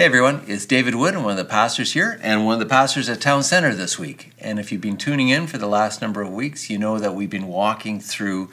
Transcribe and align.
Hey 0.00 0.06
everyone, 0.06 0.44
it's 0.46 0.64
David 0.64 0.94
Wood. 0.94 1.14
I'm 1.14 1.24
one 1.24 1.32
of 1.32 1.36
the 1.36 1.44
pastors 1.44 1.92
here 1.92 2.18
and 2.22 2.46
one 2.46 2.54
of 2.54 2.58
the 2.58 2.64
pastors 2.64 3.10
at 3.10 3.20
Town 3.20 3.42
Center 3.42 3.74
this 3.74 3.98
week. 3.98 4.32
And 4.38 4.58
if 4.58 4.72
you've 4.72 4.80
been 4.80 4.96
tuning 4.96 5.28
in 5.28 5.46
for 5.46 5.58
the 5.58 5.66
last 5.66 6.00
number 6.00 6.22
of 6.22 6.32
weeks, 6.32 6.70
you 6.70 6.78
know 6.78 6.98
that 6.98 7.14
we've 7.14 7.28
been 7.28 7.48
walking 7.48 8.00
through 8.00 8.48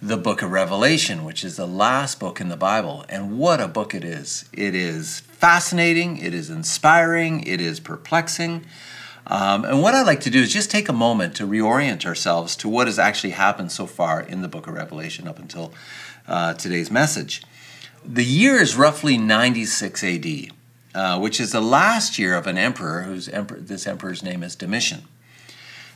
the 0.00 0.16
book 0.16 0.42
of 0.42 0.52
Revelation, 0.52 1.24
which 1.24 1.42
is 1.42 1.56
the 1.56 1.66
last 1.66 2.20
book 2.20 2.40
in 2.40 2.50
the 2.50 2.56
Bible. 2.56 3.04
And 3.08 3.36
what 3.36 3.60
a 3.60 3.66
book 3.66 3.96
it 3.96 4.04
is! 4.04 4.48
It 4.52 4.76
is 4.76 5.18
fascinating, 5.18 6.18
it 6.18 6.34
is 6.34 6.48
inspiring, 6.48 7.42
it 7.48 7.60
is 7.60 7.80
perplexing. 7.80 8.64
Um, 9.26 9.64
and 9.64 9.82
what 9.82 9.94
I'd 9.94 10.06
like 10.06 10.20
to 10.20 10.30
do 10.30 10.38
is 10.38 10.52
just 10.52 10.70
take 10.70 10.88
a 10.88 10.92
moment 10.92 11.34
to 11.34 11.48
reorient 11.48 12.06
ourselves 12.06 12.54
to 12.58 12.68
what 12.68 12.86
has 12.86 13.00
actually 13.00 13.30
happened 13.30 13.72
so 13.72 13.86
far 13.86 14.20
in 14.20 14.42
the 14.42 14.48
book 14.48 14.68
of 14.68 14.74
Revelation 14.74 15.26
up 15.26 15.40
until 15.40 15.74
uh, 16.28 16.54
today's 16.54 16.92
message. 16.92 17.42
The 18.04 18.24
year 18.24 18.54
is 18.60 18.76
roughly 18.76 19.18
96 19.18 20.04
AD. 20.04 20.52
Uh, 20.94 21.18
which 21.18 21.40
is 21.40 21.52
the 21.52 21.60
last 21.60 22.18
year 22.18 22.34
of 22.34 22.46
an 22.46 22.58
emperor 22.58 23.02
whose 23.02 23.26
emperor, 23.30 23.58
this 23.58 23.86
emperor's 23.86 24.22
name 24.22 24.42
is 24.42 24.54
Domitian. 24.54 25.04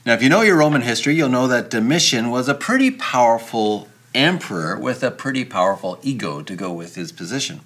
Now, 0.06 0.14
if 0.14 0.22
you 0.22 0.30
know 0.30 0.40
your 0.40 0.56
Roman 0.56 0.80
history, 0.80 1.14
you'll 1.16 1.28
know 1.28 1.48
that 1.48 1.68
Domitian 1.68 2.30
was 2.30 2.48
a 2.48 2.54
pretty 2.54 2.90
powerful 2.90 3.88
emperor 4.14 4.78
with 4.78 5.02
a 5.02 5.10
pretty 5.10 5.44
powerful 5.44 5.98
ego 6.02 6.40
to 6.40 6.56
go 6.56 6.72
with 6.72 6.94
his 6.94 7.12
position. 7.12 7.60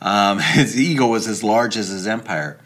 Um, 0.00 0.38
his 0.54 0.80
ego 0.80 1.08
was 1.08 1.26
as 1.26 1.42
large 1.42 1.76
as 1.76 1.88
his 1.88 2.06
empire. 2.06 2.60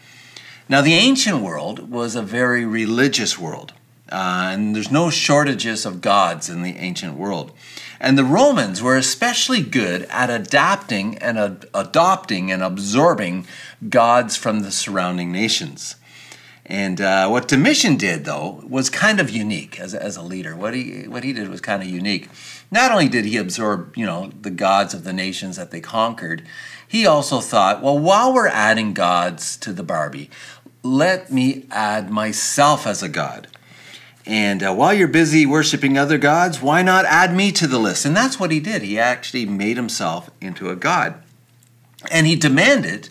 Now, 0.68 0.83
the 0.83 0.94
ancient 0.94 1.41
world 1.41 1.91
was 1.91 2.14
a 2.14 2.22
very 2.22 2.66
religious 2.66 3.39
world, 3.39 3.72
uh, 4.11 4.50
and 4.52 4.77
there's 4.77 4.91
no 4.91 5.08
shortages 5.08 5.86
of 5.86 6.02
gods 6.02 6.50
in 6.50 6.62
the 6.62 6.77
ancient 6.77 7.14
world. 7.14 7.52
And 8.03 8.19
the 8.19 8.25
Romans 8.25 8.83
were 8.83 8.97
especially 8.97 9.62
good 9.62 10.03
at 10.11 10.28
adapting 10.28 11.17
and 11.19 11.39
ad- 11.39 11.67
adopting 11.72 12.50
and 12.50 12.61
absorbing 12.61 13.47
gods 13.89 14.36
from 14.36 14.61
the 14.61 14.72
surrounding 14.72 15.31
nations. 15.31 15.95
And 16.67 17.00
uh, 17.00 17.28
what 17.28 17.47
Domitian 17.47 17.97
did, 17.97 18.25
though, 18.25 18.64
was 18.69 18.91
kind 18.91 19.20
of 19.20 19.30
unique 19.30 19.78
as, 19.78 19.95
as 19.95 20.17
a 20.17 20.23
leader. 20.23 20.56
What 20.56 20.75
he, 20.75 21.06
what 21.06 21.23
he 21.23 21.33
did 21.33 21.48
was 21.48 21.61
kind 21.61 21.80
of 21.80 21.89
unique. 21.89 22.28
Not 22.73 22.91
only 22.91 23.08
did 23.08 23.25
he 23.25 23.36
absorb, 23.36 23.97
you 23.97 24.05
know, 24.05 24.33
the 24.41 24.50
gods 24.50 24.95
of 24.95 25.05
the 25.05 25.12
nations 25.12 25.55
that 25.55 25.70
they 25.70 25.80
conquered, 25.80 26.42
he 26.86 27.06
also 27.06 27.41
thought, 27.41 27.84
well, 27.84 27.98
while 27.98 28.34
we're 28.34 28.48
adding 28.48 28.95
gods 28.95 29.56
to 29.58 29.73
the 29.73 29.84
Barbie, 29.84 30.28
let 30.83 31.30
me 31.30 31.67
add 31.70 32.11
myself 32.11 32.84
as 32.84 33.00
a 33.00 33.08
god. 33.08 33.47
And 34.24 34.62
uh, 34.62 34.72
while 34.72 34.94
you're 34.94 35.08
busy 35.08 35.46
worshiping 35.46 35.98
other 35.98 36.18
gods, 36.18 36.62
why 36.62 36.82
not 36.82 37.04
add 37.06 37.34
me 37.34 37.50
to 37.52 37.66
the 37.66 37.78
list? 37.78 38.04
And 38.04 38.16
that's 38.16 38.38
what 38.38 38.52
he 38.52 38.60
did. 38.60 38.82
He 38.82 38.98
actually 38.98 39.46
made 39.46 39.76
himself 39.76 40.30
into 40.40 40.70
a 40.70 40.76
god. 40.76 41.22
And 42.10 42.26
he 42.26 42.36
demanded 42.36 43.08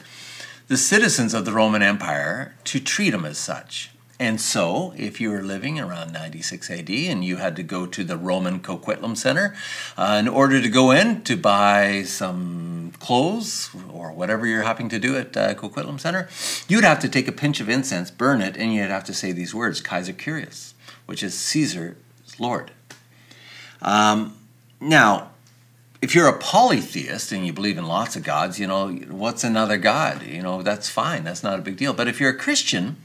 the 0.68 0.78
citizens 0.78 1.34
of 1.34 1.44
the 1.44 1.52
Roman 1.52 1.82
Empire 1.82 2.56
to 2.66 2.80
treat 2.80 3.14
him 3.14 3.26
as 3.26 3.38
such. 3.38 3.92
And 4.22 4.40
so, 4.40 4.94
if 4.96 5.20
you 5.20 5.32
were 5.32 5.42
living 5.42 5.80
around 5.80 6.14
96 6.14 6.70
AD 6.70 6.90
and 6.92 7.26
you 7.26 7.38
had 7.38 7.56
to 7.56 7.64
go 7.64 7.88
to 7.88 8.04
the 8.04 8.16
Roman 8.16 8.60
Coquitlam 8.60 9.18
Center 9.18 9.56
uh, 9.98 10.18
in 10.20 10.28
order 10.28 10.62
to 10.62 10.70
go 10.70 10.92
in 10.92 11.24
to 11.24 11.36
buy 11.36 12.04
some 12.04 12.94
clothes 13.00 13.72
or 13.92 14.12
whatever 14.12 14.46
you're 14.46 14.62
having 14.62 14.90
to 14.90 15.00
do 15.00 15.18
at 15.18 15.36
uh, 15.36 15.56
Coquitlam 15.56 16.00
Center, 16.00 16.30
you'd 16.68 16.84
have 16.84 17.00
to 17.00 17.10
take 17.10 17.28
a 17.28 17.32
pinch 17.32 17.60
of 17.60 17.68
incense, 17.68 18.12
burn 18.12 18.42
it, 18.42 18.56
and 18.56 18.76
you'd 18.76 18.92
have 18.92 19.06
to 19.06 19.14
say 19.14 19.32
these 19.32 19.56
words 19.56 19.82
Kaiser 19.82 20.14
Kyrios 20.14 20.76
which 21.12 21.24
is 21.24 21.38
Caesar's 21.38 22.40
Lord. 22.40 22.72
Um, 23.82 24.38
now, 24.80 25.32
if 26.02 26.16
you're 26.16 26.30
a 26.30 26.40
polytheist 26.40 27.34
and 27.34 27.46
you 27.46 27.52
believe 27.52 27.78
in 27.78 27.86
lots 27.86 28.16
of 28.16 28.24
gods, 28.24 28.62
you 28.62 28.66
know, 28.66 28.94
what's 28.94 29.44
another 29.44 29.78
god? 29.78 30.26
You 30.26 30.42
know, 30.42 30.62
that's 30.62 30.88
fine. 30.88 31.26
That's 31.26 31.44
not 31.44 31.60
a 31.60 31.62
big 31.62 31.76
deal. 31.76 31.92
But 31.92 32.08
if 32.08 32.22
you're 32.22 32.30
a 32.30 32.38
Christian, 32.38 32.96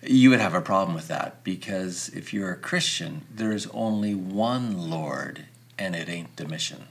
you 0.00 0.30
would 0.30 0.38
have 0.38 0.54
a 0.54 0.60
problem 0.60 0.94
with 0.94 1.08
that 1.08 1.42
because 1.42 2.08
if 2.10 2.32
you're 2.32 2.52
a 2.52 2.56
Christian, 2.56 3.22
there's 3.28 3.66
only 3.70 4.14
one 4.14 4.88
Lord 4.88 5.46
and 5.76 5.96
it 5.96 6.08
ain't 6.08 6.36
Domitian. 6.36 6.84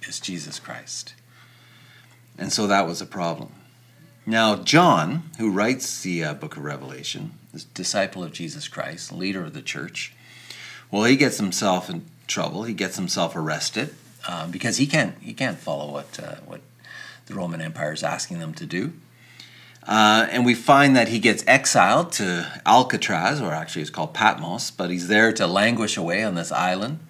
It's 0.00 0.20
Jesus 0.20 0.58
Christ. 0.58 1.12
And 2.38 2.50
so 2.50 2.66
that 2.66 2.86
was 2.86 3.02
a 3.02 3.06
problem. 3.06 3.52
Now, 4.24 4.56
John, 4.56 5.24
who 5.36 5.50
writes 5.50 6.00
the 6.00 6.24
uh, 6.24 6.32
book 6.32 6.56
of 6.56 6.64
Revelation, 6.64 7.32
the 7.52 7.64
disciple 7.74 8.24
of 8.24 8.32
Jesus 8.32 8.68
Christ, 8.68 9.12
leader 9.12 9.44
of 9.44 9.54
the 9.54 9.62
church. 9.62 10.14
Well, 10.90 11.04
he 11.04 11.16
gets 11.16 11.38
himself 11.38 11.88
in 11.88 12.04
trouble. 12.26 12.64
He 12.64 12.74
gets 12.74 12.96
himself 12.96 13.34
arrested 13.36 13.94
um, 14.28 14.50
because 14.50 14.76
he 14.76 14.86
can't 14.86 15.14
he 15.20 15.32
can't 15.32 15.58
follow 15.58 15.90
what 15.90 16.18
uh, 16.20 16.36
what 16.46 16.60
the 17.26 17.34
Roman 17.34 17.60
Empire 17.60 17.92
is 17.92 18.02
asking 18.02 18.38
them 18.40 18.54
to 18.54 18.66
do. 18.66 18.92
Uh, 19.86 20.28
and 20.30 20.46
we 20.46 20.54
find 20.54 20.94
that 20.94 21.08
he 21.08 21.18
gets 21.18 21.42
exiled 21.46 22.12
to 22.12 22.62
Alcatraz, 22.64 23.40
or 23.40 23.52
actually 23.52 23.82
it's 23.82 23.90
called 23.90 24.14
Patmos, 24.14 24.70
but 24.70 24.90
he's 24.90 25.08
there 25.08 25.32
to 25.32 25.46
languish 25.46 25.96
away 25.96 26.22
on 26.22 26.36
this 26.36 26.52
island. 26.52 27.00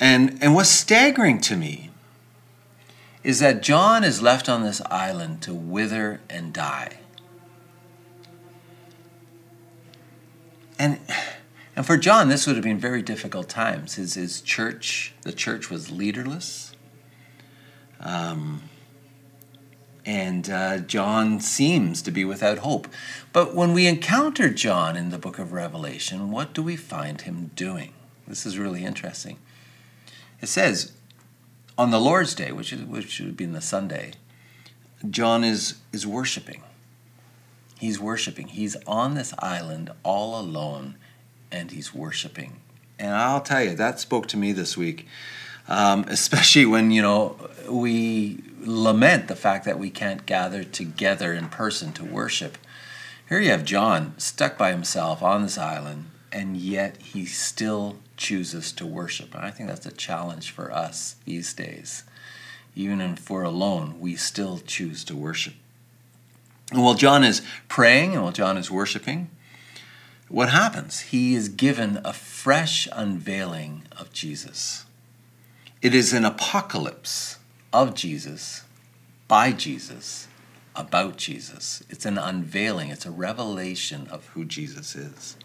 And, 0.00 0.38
and 0.42 0.54
what's 0.54 0.70
staggering 0.70 1.40
to 1.42 1.56
me 1.56 1.90
is 3.22 3.38
that 3.40 3.62
John 3.62 4.02
is 4.02 4.22
left 4.22 4.48
on 4.48 4.64
this 4.64 4.80
island 4.90 5.42
to 5.42 5.54
wither 5.54 6.20
and 6.28 6.52
die. 6.52 6.98
And 10.78 11.00
and 11.76 11.86
for 11.86 11.96
John, 11.96 12.28
this 12.28 12.46
would 12.46 12.56
have 12.56 12.64
been 12.64 12.78
very 12.78 13.02
difficult 13.02 13.48
times. 13.48 13.94
His 13.94 14.14
his 14.14 14.40
church, 14.40 15.14
the 15.22 15.32
church 15.32 15.70
was 15.70 15.90
leaderless. 15.90 16.72
Um, 18.00 18.62
and 20.08 20.48
uh, 20.48 20.78
John 20.78 21.38
seems 21.38 22.00
to 22.02 22.10
be 22.10 22.24
without 22.24 22.58
hope. 22.58 22.88
But 23.32 23.54
when 23.54 23.74
we 23.74 23.86
encounter 23.86 24.48
John 24.48 24.96
in 24.96 25.10
the 25.10 25.18
book 25.18 25.38
of 25.38 25.52
Revelation, 25.52 26.30
what 26.30 26.54
do 26.54 26.62
we 26.62 26.76
find 26.76 27.20
him 27.20 27.50
doing? 27.54 27.92
This 28.26 28.46
is 28.46 28.56
really 28.56 28.84
interesting. 28.84 29.38
It 30.40 30.46
says, 30.46 30.92
on 31.76 31.90
the 31.90 32.00
Lord's 32.00 32.34
Day, 32.34 32.52
which, 32.52 32.72
is, 32.72 32.82
which 32.84 33.20
would 33.20 33.36
be 33.36 33.44
in 33.44 33.52
the 33.52 33.60
Sunday, 33.60 34.12
John 35.10 35.44
is, 35.44 35.74
is 35.92 36.06
worshiping. 36.06 36.62
He's 37.78 38.00
worshiping. 38.00 38.48
He's 38.48 38.76
on 38.86 39.14
this 39.14 39.32
island 39.38 39.90
all 40.02 40.40
alone 40.40 40.96
and 41.52 41.70
he's 41.70 41.94
worshiping. 41.94 42.56
And 42.98 43.14
I'll 43.14 43.40
tell 43.40 43.62
you, 43.62 43.74
that 43.76 44.00
spoke 44.00 44.26
to 44.28 44.36
me 44.36 44.50
this 44.50 44.76
week, 44.76 45.06
um, 45.68 46.04
especially 46.08 46.66
when, 46.66 46.90
you 46.90 47.02
know, 47.02 47.36
we 47.68 48.42
lament 48.60 49.28
the 49.28 49.36
fact 49.36 49.64
that 49.64 49.78
we 49.78 49.90
can't 49.90 50.26
gather 50.26 50.64
together 50.64 51.32
in 51.32 51.48
person 51.48 51.92
to 51.92 52.04
worship. 52.04 52.58
Here 53.28 53.40
you 53.40 53.50
have 53.50 53.64
John 53.64 54.14
stuck 54.18 54.58
by 54.58 54.72
himself 54.72 55.22
on 55.22 55.42
this 55.42 55.56
island, 55.56 56.06
and 56.32 56.56
yet 56.56 56.96
he 56.96 57.26
still 57.26 57.98
chooses 58.16 58.72
to 58.72 58.86
worship. 58.86 59.34
And 59.34 59.44
I 59.44 59.52
think 59.52 59.68
that's 59.68 59.86
a 59.86 59.92
challenge 59.92 60.50
for 60.50 60.72
us 60.72 61.14
these 61.24 61.54
days. 61.54 62.02
Even 62.74 63.00
if 63.00 63.30
we're 63.30 63.42
alone, 63.42 64.00
we 64.00 64.16
still 64.16 64.58
choose 64.58 65.04
to 65.04 65.14
worship. 65.14 65.54
And 66.70 66.82
while 66.82 66.94
John 66.94 67.24
is 67.24 67.42
praying 67.68 68.14
and 68.14 68.22
while 68.22 68.32
John 68.32 68.56
is 68.56 68.70
worshiping, 68.70 69.30
what 70.28 70.50
happens? 70.50 71.00
He 71.00 71.34
is 71.34 71.48
given 71.48 72.00
a 72.04 72.12
fresh 72.12 72.86
unveiling 72.92 73.84
of 73.98 74.12
Jesus. 74.12 74.84
It 75.80 75.94
is 75.94 76.12
an 76.12 76.24
apocalypse 76.24 77.38
of 77.72 77.94
Jesus, 77.94 78.64
by 79.26 79.52
Jesus, 79.52 80.28
about 80.76 81.16
Jesus. 81.16 81.82
It's 81.88 82.04
an 82.04 82.18
unveiling, 82.18 82.90
it's 82.90 83.06
a 83.06 83.10
revelation 83.10 84.06
of 84.10 84.26
who 84.28 84.44
Jesus 84.44 84.94
is. 84.94 85.36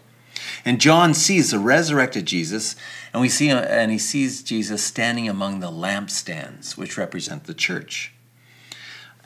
And 0.64 0.80
John 0.80 1.14
sees 1.14 1.52
the 1.52 1.58
resurrected 1.58 2.26
Jesus, 2.26 2.76
and 3.12 3.22
we 3.22 3.28
see 3.28 3.48
and 3.48 3.90
he 3.90 3.98
sees 3.98 4.42
Jesus 4.42 4.84
standing 4.84 5.28
among 5.28 5.60
the 5.60 5.70
lampstands, 5.70 6.76
which 6.76 6.98
represent 6.98 7.44
the 7.44 7.54
church 7.54 8.12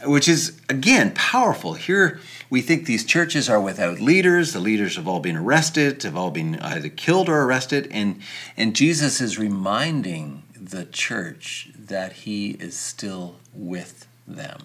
which 0.04 0.28
is 0.28 0.60
again 0.68 1.12
powerful. 1.14 1.74
Here 1.74 2.20
we 2.50 2.60
think 2.60 2.86
these 2.86 3.04
churches 3.04 3.48
are 3.48 3.60
without 3.60 4.00
leaders. 4.00 4.52
The 4.52 4.60
leaders 4.60 4.96
have 4.96 5.08
all 5.08 5.20
been 5.20 5.36
arrested, 5.36 6.02
have 6.02 6.16
all 6.16 6.30
been 6.30 6.58
either 6.60 6.88
killed 6.88 7.28
or 7.28 7.42
arrested, 7.42 7.88
and 7.90 8.20
and 8.56 8.76
Jesus 8.76 9.20
is 9.20 9.38
reminding 9.38 10.42
the 10.54 10.84
church 10.84 11.70
that 11.76 12.12
he 12.12 12.50
is 12.52 12.76
still 12.76 13.36
with 13.54 14.06
them. 14.26 14.62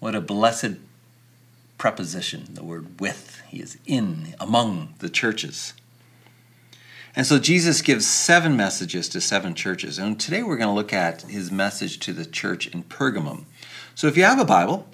What 0.00 0.14
a 0.14 0.20
blessed 0.20 0.78
preposition, 1.78 2.48
the 2.54 2.64
word 2.64 3.00
with. 3.00 3.42
He 3.48 3.60
is 3.60 3.76
in, 3.86 4.34
among 4.40 4.94
the 4.98 5.10
churches. 5.10 5.74
And 7.14 7.26
so 7.26 7.38
Jesus 7.38 7.82
gives 7.82 8.06
seven 8.06 8.56
messages 8.56 9.08
to 9.10 9.20
seven 9.20 9.54
churches. 9.54 9.98
And 9.98 10.18
today 10.18 10.42
we're 10.42 10.56
going 10.56 10.68
to 10.68 10.74
look 10.74 10.92
at 10.92 11.22
his 11.22 11.50
message 11.50 11.98
to 12.00 12.12
the 12.12 12.24
church 12.24 12.66
in 12.68 12.84
Pergamum. 12.84 13.44
So 13.94 14.06
if 14.06 14.16
you 14.16 14.24
have 14.24 14.38
a 14.38 14.46
Bible, 14.46 14.88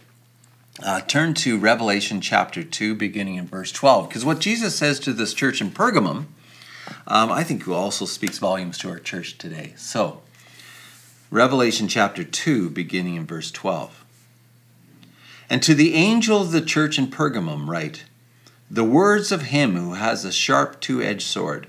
uh, 0.82 1.00
turn 1.02 1.34
to 1.34 1.58
Revelation 1.58 2.20
chapter 2.20 2.64
2, 2.64 2.96
beginning 2.96 3.36
in 3.36 3.46
verse 3.46 3.70
12. 3.70 4.08
Because 4.08 4.24
what 4.24 4.40
Jesus 4.40 4.74
says 4.76 4.98
to 5.00 5.12
this 5.12 5.32
church 5.32 5.60
in 5.60 5.70
Pergamum, 5.70 6.26
um, 7.06 7.30
I 7.30 7.44
think 7.44 7.68
also 7.68 8.04
speaks 8.04 8.38
volumes 8.38 8.78
to 8.78 8.90
our 8.90 8.98
church 8.98 9.38
today. 9.38 9.74
So, 9.76 10.22
Revelation 11.30 11.86
chapter 11.86 12.24
2, 12.24 12.70
beginning 12.70 13.14
in 13.14 13.26
verse 13.26 13.50
12. 13.50 14.04
And 15.50 15.62
to 15.62 15.74
the 15.74 15.94
angel 15.94 16.42
of 16.42 16.52
the 16.52 16.60
church 16.60 16.98
in 16.98 17.08
Pergamum, 17.08 17.68
write 17.68 18.04
the 18.70 18.84
words 18.84 19.32
of 19.32 19.42
him 19.42 19.76
who 19.76 19.94
has 19.94 20.24
a 20.24 20.32
sharp 20.32 20.80
two 20.80 21.00
edged 21.02 21.22
sword. 21.22 21.68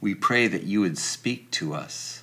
We 0.00 0.14
pray 0.14 0.46
that 0.48 0.64
you 0.64 0.80
would 0.80 0.98
speak 0.98 1.50
to 1.52 1.74
us. 1.74 2.22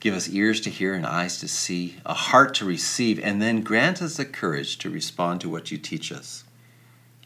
Give 0.00 0.14
us 0.14 0.28
ears 0.28 0.60
to 0.62 0.70
hear 0.70 0.94
and 0.94 1.06
eyes 1.06 1.38
to 1.40 1.48
see, 1.48 1.96
a 2.06 2.14
heart 2.14 2.54
to 2.54 2.64
receive, 2.64 3.18
and 3.18 3.40
then 3.40 3.60
grant 3.60 4.00
us 4.00 4.16
the 4.16 4.24
courage 4.24 4.78
to 4.78 4.90
respond 4.90 5.40
to 5.42 5.48
what 5.48 5.70
you 5.70 5.76
teach 5.76 6.10
us. 6.10 6.44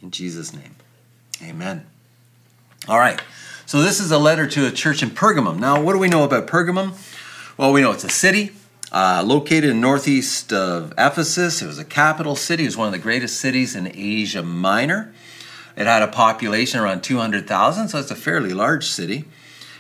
In 0.03 0.11
Jesus' 0.11 0.53
name, 0.53 0.75
amen. 1.43 1.87
All 2.89 2.99
right. 2.99 3.21
So 3.67 3.81
this 3.81 4.01
is 4.01 4.11
a 4.11 4.19
letter 4.19 4.47
to 4.47 4.67
a 4.67 4.71
church 4.71 5.03
in 5.03 5.11
Pergamum. 5.11 5.59
Now, 5.59 5.81
what 5.81 5.93
do 5.93 5.99
we 5.99 6.09
know 6.09 6.25
about 6.25 6.47
Pergamum? 6.47 6.93
Well, 7.57 7.73
we 7.73 7.81
know 7.81 7.93
it's 7.93 8.05
a 8.05 8.11
city 8.11 8.51
uh, 8.93 9.23
located 9.25 9.71
in 9.71 9.81
northeast 9.81 10.53
of 10.53 10.93
Ephesus. 10.99 11.63
It 11.63 11.67
was 11.67 11.79
a 11.79 11.85
capital 11.85 12.37
city. 12.37 12.65
It 12.65 12.67
was 12.67 12.77
one 12.77 12.87
of 12.87 12.93
the 12.93 12.99
greatest 12.99 13.41
cities 13.41 13.75
in 13.75 13.91
Asia 13.95 14.43
Minor. 14.43 15.15
It 15.77 15.87
had 15.87 16.03
a 16.03 16.09
population 16.09 16.79
around 16.79 17.03
200,000, 17.03 17.89
so 17.89 17.99
it's 17.99 18.11
a 18.11 18.17
fairly 18.17 18.53
large 18.53 18.87
city. 18.87 19.25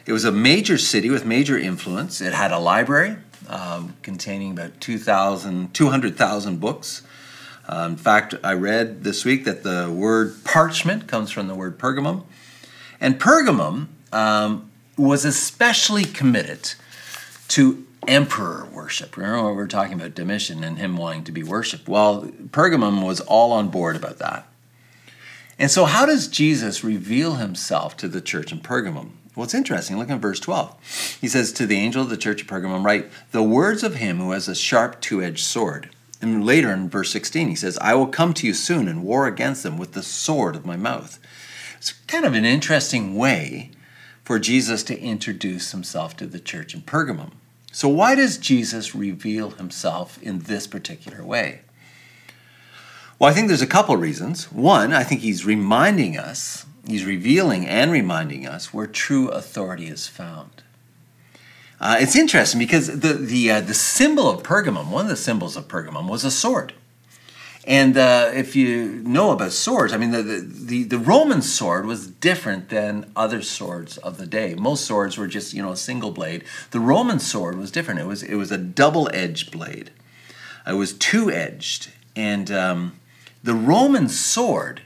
It 0.06 0.12
was 0.12 0.24
a 0.24 0.32
major 0.32 0.76
city 0.76 1.08
with 1.10 1.24
major 1.24 1.58
influence. 1.58 2.20
It 2.20 2.34
had 2.34 2.52
a 2.52 2.58
library 2.58 3.16
um, 3.48 3.96
containing 4.02 4.52
about 4.52 4.80
200,000 4.80 6.60
books. 6.60 7.02
Uh, 7.66 7.88
in 7.90 7.96
fact, 7.96 8.34
I 8.44 8.52
read 8.52 9.04
this 9.04 9.24
week 9.24 9.44
that 9.44 9.62
the 9.62 9.90
word 9.90 10.44
parchment 10.44 11.06
comes 11.06 11.30
from 11.30 11.48
the 11.48 11.54
word 11.54 11.78
pergamum. 11.78 12.24
And 13.00 13.18
Pergamum 13.18 13.88
um, 14.12 14.70
was 14.96 15.24
especially 15.24 16.04
committed 16.04 16.74
to 17.48 17.86
emperor 18.06 18.66
worship. 18.72 19.16
Remember 19.16 19.48
we 19.50 19.56
were 19.56 19.66
talking 19.66 19.94
about 19.94 20.14
Domitian 20.14 20.62
and 20.62 20.78
him 20.78 20.96
wanting 20.96 21.24
to 21.24 21.32
be 21.32 21.42
worshipped? 21.42 21.88
Well, 21.88 22.24
Pergamum 22.50 23.04
was 23.04 23.20
all 23.20 23.52
on 23.52 23.68
board 23.68 23.96
about 23.96 24.18
that. 24.18 24.46
And 25.58 25.70
so, 25.70 25.84
how 25.84 26.04
does 26.04 26.28
Jesus 26.28 26.82
reveal 26.82 27.34
himself 27.34 27.96
to 27.98 28.08
the 28.08 28.20
church 28.20 28.52
in 28.52 28.60
Pergamum? 28.60 29.10
Well, 29.34 29.44
it's 29.44 29.54
interesting. 29.54 29.98
Look 29.98 30.10
at 30.10 30.20
verse 30.20 30.38
12. 30.40 31.18
He 31.20 31.28
says, 31.28 31.52
To 31.52 31.66
the 31.66 31.76
angel 31.76 32.02
of 32.02 32.10
the 32.10 32.16
church 32.16 32.42
of 32.42 32.46
Pergamum, 32.46 32.84
write, 32.84 33.10
The 33.32 33.42
words 33.42 33.82
of 33.82 33.96
him 33.96 34.18
who 34.18 34.30
has 34.30 34.48
a 34.48 34.54
sharp 34.54 35.00
two 35.00 35.22
edged 35.22 35.44
sword. 35.44 35.90
And 36.20 36.44
later 36.44 36.72
in 36.72 36.88
verse 36.88 37.10
16, 37.10 37.48
he 37.48 37.54
says, 37.54 37.76
I 37.78 37.94
will 37.94 38.06
come 38.06 38.32
to 38.34 38.46
you 38.46 38.54
soon 38.54 38.88
and 38.88 39.02
war 39.02 39.26
against 39.26 39.62
them 39.62 39.76
with 39.76 39.92
the 39.92 40.02
sword 40.02 40.56
of 40.56 40.64
my 40.64 40.76
mouth. 40.76 41.18
It's 41.76 41.92
kind 42.06 42.24
of 42.24 42.34
an 42.34 42.44
interesting 42.44 43.16
way 43.16 43.72
for 44.22 44.38
Jesus 44.38 44.82
to 44.84 44.98
introduce 44.98 45.72
himself 45.72 46.16
to 46.16 46.26
the 46.26 46.40
church 46.40 46.74
in 46.74 46.80
Pergamum. 46.82 47.32
So, 47.72 47.88
why 47.88 48.14
does 48.14 48.38
Jesus 48.38 48.94
reveal 48.94 49.50
himself 49.50 50.22
in 50.22 50.40
this 50.40 50.66
particular 50.66 51.24
way? 51.24 51.60
Well, 53.18 53.30
I 53.30 53.34
think 53.34 53.48
there's 53.48 53.62
a 53.62 53.66
couple 53.66 53.96
reasons. 53.96 54.50
One, 54.50 54.92
I 54.92 55.02
think 55.02 55.20
he's 55.20 55.44
reminding 55.44 56.16
us, 56.16 56.66
he's 56.86 57.04
revealing 57.04 57.66
and 57.66 57.90
reminding 57.90 58.46
us 58.46 58.72
where 58.72 58.86
true 58.86 59.28
authority 59.28 59.86
is 59.86 60.06
found. 60.06 60.62
Uh, 61.80 61.96
it's 62.00 62.16
interesting 62.16 62.58
because 62.58 63.00
the, 63.00 63.14
the, 63.14 63.50
uh, 63.50 63.60
the 63.60 63.74
symbol 63.74 64.30
of 64.30 64.42
Pergamum, 64.42 64.90
one 64.90 65.04
of 65.04 65.10
the 65.10 65.16
symbols 65.16 65.56
of 65.56 65.68
Pergamum, 65.68 66.08
was 66.08 66.24
a 66.24 66.30
sword. 66.30 66.72
And 67.66 67.96
uh, 67.96 68.30
if 68.34 68.54
you 68.54 69.02
know 69.04 69.30
about 69.30 69.52
swords, 69.52 69.92
I 69.92 69.96
mean, 69.96 70.10
the, 70.10 70.22
the, 70.22 70.84
the, 70.84 70.98
Roman 70.98 71.40
sword 71.40 71.86
was 71.86 72.06
different 72.06 72.68
than 72.68 73.10
other 73.16 73.40
swords 73.40 73.96
of 73.98 74.18
the 74.18 74.26
day. 74.26 74.54
Most 74.54 74.84
swords 74.84 75.16
were 75.16 75.26
just, 75.26 75.54
you 75.54 75.62
know, 75.62 75.72
a 75.72 75.76
single 75.76 76.10
blade. 76.10 76.44
The 76.72 76.80
Roman 76.80 77.18
sword 77.18 77.56
was 77.56 77.70
different. 77.70 78.00
It 78.00 78.06
was, 78.06 78.22
it 78.22 78.34
was 78.34 78.52
a 78.52 78.58
double 78.58 79.08
edged 79.14 79.50
blade, 79.50 79.90
it 80.66 80.74
was 80.74 80.92
two 80.92 81.30
edged. 81.30 81.90
And 82.14 82.50
um, 82.50 83.00
the 83.42 83.54
Roman 83.54 84.08
sword 84.08 84.82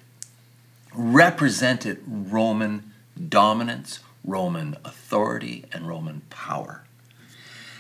represented 0.99 2.03
Roman 2.07 2.93
dominance, 3.29 4.01
Roman 4.25 4.77
authority, 4.85 5.65
and 5.73 5.89
Roman 5.89 6.23
power. 6.29 6.85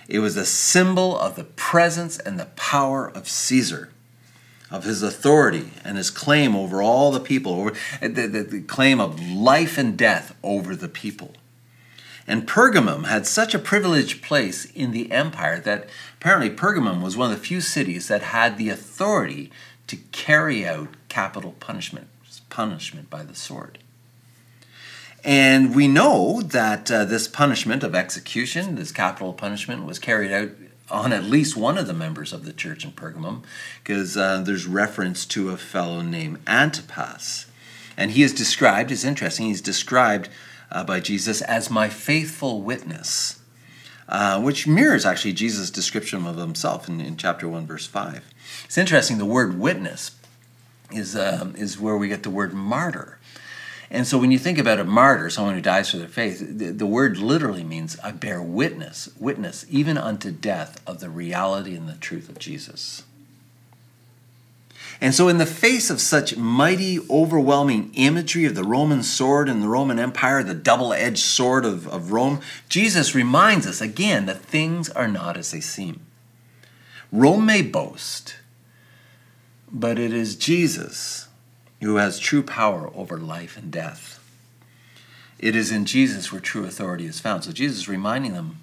It 0.08 0.20
was 0.20 0.36
a 0.36 0.46
symbol 0.46 1.18
of 1.18 1.36
the 1.36 1.44
presence 1.44 2.18
and 2.18 2.38
the 2.38 2.46
power 2.46 3.06
of 3.06 3.28
Caesar 3.28 3.90
of 4.70 4.84
his 4.84 5.02
authority 5.02 5.70
and 5.84 5.96
his 5.96 6.10
claim 6.10 6.54
over 6.54 6.82
all 6.82 7.10
the 7.10 7.20
people, 7.20 7.52
over 7.54 7.72
the, 8.00 8.26
the, 8.26 8.42
the, 8.42 8.60
claim 8.60 9.00
of 9.00 9.20
life 9.20 9.78
and 9.78 9.96
death 9.96 10.37
over 10.42 10.76
the 10.76 10.88
people. 10.88 11.32
And 12.26 12.46
Pergamum 12.46 13.06
had 13.06 13.26
such 13.26 13.54
a 13.54 13.58
privileged 13.58 14.22
place 14.22 14.66
in 14.66 14.90
the 14.90 15.10
empire 15.10 15.58
that 15.60 15.88
apparently 16.20 16.50
Pergamum 16.50 17.02
was 17.02 17.16
one 17.16 17.32
of 17.32 17.38
the 17.38 17.44
few 17.44 17.62
cities 17.62 18.08
that 18.08 18.22
had 18.22 18.58
the 18.58 18.68
authority 18.68 19.50
to 19.87 19.96
carry 20.12 20.66
out 20.66 20.88
capital 21.08 21.52
punishment, 21.58 22.08
punishment 22.58 23.08
by 23.08 23.22
the 23.22 23.36
sword. 23.36 23.78
And 25.22 25.76
we 25.76 25.86
know 25.86 26.42
that 26.42 26.90
uh, 26.90 27.04
this 27.04 27.28
punishment 27.28 27.84
of 27.84 27.94
execution, 27.94 28.74
this 28.74 28.90
capital 28.90 29.32
punishment, 29.32 29.86
was 29.86 30.00
carried 30.00 30.32
out 30.32 30.50
on 30.90 31.12
at 31.12 31.22
least 31.22 31.56
one 31.56 31.78
of 31.78 31.86
the 31.86 31.92
members 31.92 32.32
of 32.32 32.44
the 32.44 32.52
church 32.52 32.84
in 32.84 32.90
Pergamum, 32.90 33.44
because 33.84 34.16
uh, 34.16 34.40
there's 34.40 34.66
reference 34.66 35.24
to 35.26 35.50
a 35.50 35.56
fellow 35.56 36.02
named 36.02 36.40
Antipas. 36.48 37.46
And 37.96 38.10
he 38.10 38.24
is 38.24 38.34
described, 38.34 38.90
it's 38.90 39.04
interesting, 39.04 39.46
he's 39.46 39.62
described 39.62 40.28
uh, 40.72 40.82
by 40.82 40.98
Jesus 40.98 41.40
as 41.42 41.70
my 41.70 41.88
faithful 41.88 42.60
witness, 42.60 43.38
uh, 44.08 44.40
which 44.40 44.66
mirrors 44.66 45.06
actually 45.06 45.32
Jesus' 45.32 45.70
description 45.70 46.26
of 46.26 46.36
himself 46.38 46.88
in, 46.88 47.00
in 47.00 47.16
chapter 47.16 47.46
1, 47.48 47.68
verse 47.68 47.86
5. 47.86 48.34
It's 48.64 48.78
interesting, 48.78 49.18
the 49.18 49.24
word 49.24 49.60
witness 49.60 50.17
is, 50.92 51.16
um, 51.16 51.54
is 51.57 51.78
where 51.78 51.97
we 51.97 52.09
get 52.09 52.23
the 52.23 52.30
word 52.30 52.52
martyr. 52.54 53.18
And 53.90 54.07
so 54.07 54.18
when 54.18 54.30
you 54.30 54.38
think 54.38 54.59
about 54.59 54.78
a 54.78 54.85
martyr, 54.85 55.30
someone 55.30 55.54
who 55.54 55.61
dies 55.61 55.90
for 55.90 55.97
their 55.97 56.09
faith, 56.09 56.40
the, 56.40 56.71
the, 56.71 56.87
word 56.87 57.16
literally 57.16 57.64
means 57.64 57.99
I 58.00 58.11
bear 58.11 58.42
witness, 58.42 59.09
witness, 59.18 59.64
even 59.71 59.97
unto 59.97 60.30
death, 60.30 60.83
of 60.87 61.00
the 61.00 61.09
reality 61.09 61.75
and 61.75 61.88
the 61.88 61.95
truth 61.95 62.28
of 62.28 62.38
Jesus. 62.38 63.04
And 65.00 65.14
so, 65.14 65.28
in 65.28 65.38
the 65.38 65.47
face 65.47 65.90
of 65.90 66.00
such 66.00 66.37
mighty, 66.37 66.99
overwhelming 67.09 67.92
imagery 67.95 68.45
of 68.47 68.57
the 68.57 68.64
Roman 68.64 69.02
sword 69.04 69.49
and 69.49 69.62
the 69.62 69.68
Roman 69.68 69.99
Empire, 69.99 70.42
the 70.42 70.54
double 70.54 70.92
edged 70.92 71.18
sword 71.18 71.64
of, 71.64 71.87
of 71.87 72.11
Rome, 72.11 72.40
Jesus 72.68 73.14
reminds 73.14 73.66
us 73.66 73.80
again 73.80 74.26
that 74.26 74.42
things 74.42 74.90
are 74.90 75.09
not 75.09 75.37
as 75.37 75.52
they 75.52 75.61
seem. 75.61 76.00
Rome 77.12 77.47
may 77.47 77.62
boast, 77.62 78.37
but 79.72 79.98
it 79.98 80.12
is 80.12 80.37
Jesus 80.37 81.28
who 81.82 81.96
has 81.96 82.18
true 82.18 82.42
power 82.42 82.90
over 82.94 83.16
life 83.18 83.56
and 83.56 83.70
death. 83.70 84.18
It 85.38 85.54
is 85.54 85.70
in 85.70 85.84
Jesus 85.84 86.32
where 86.32 86.40
true 86.40 86.64
authority 86.64 87.06
is 87.06 87.20
found. 87.20 87.44
So 87.44 87.52
Jesus 87.52 87.78
is 87.78 87.88
reminding 87.88 88.34
them, 88.34 88.58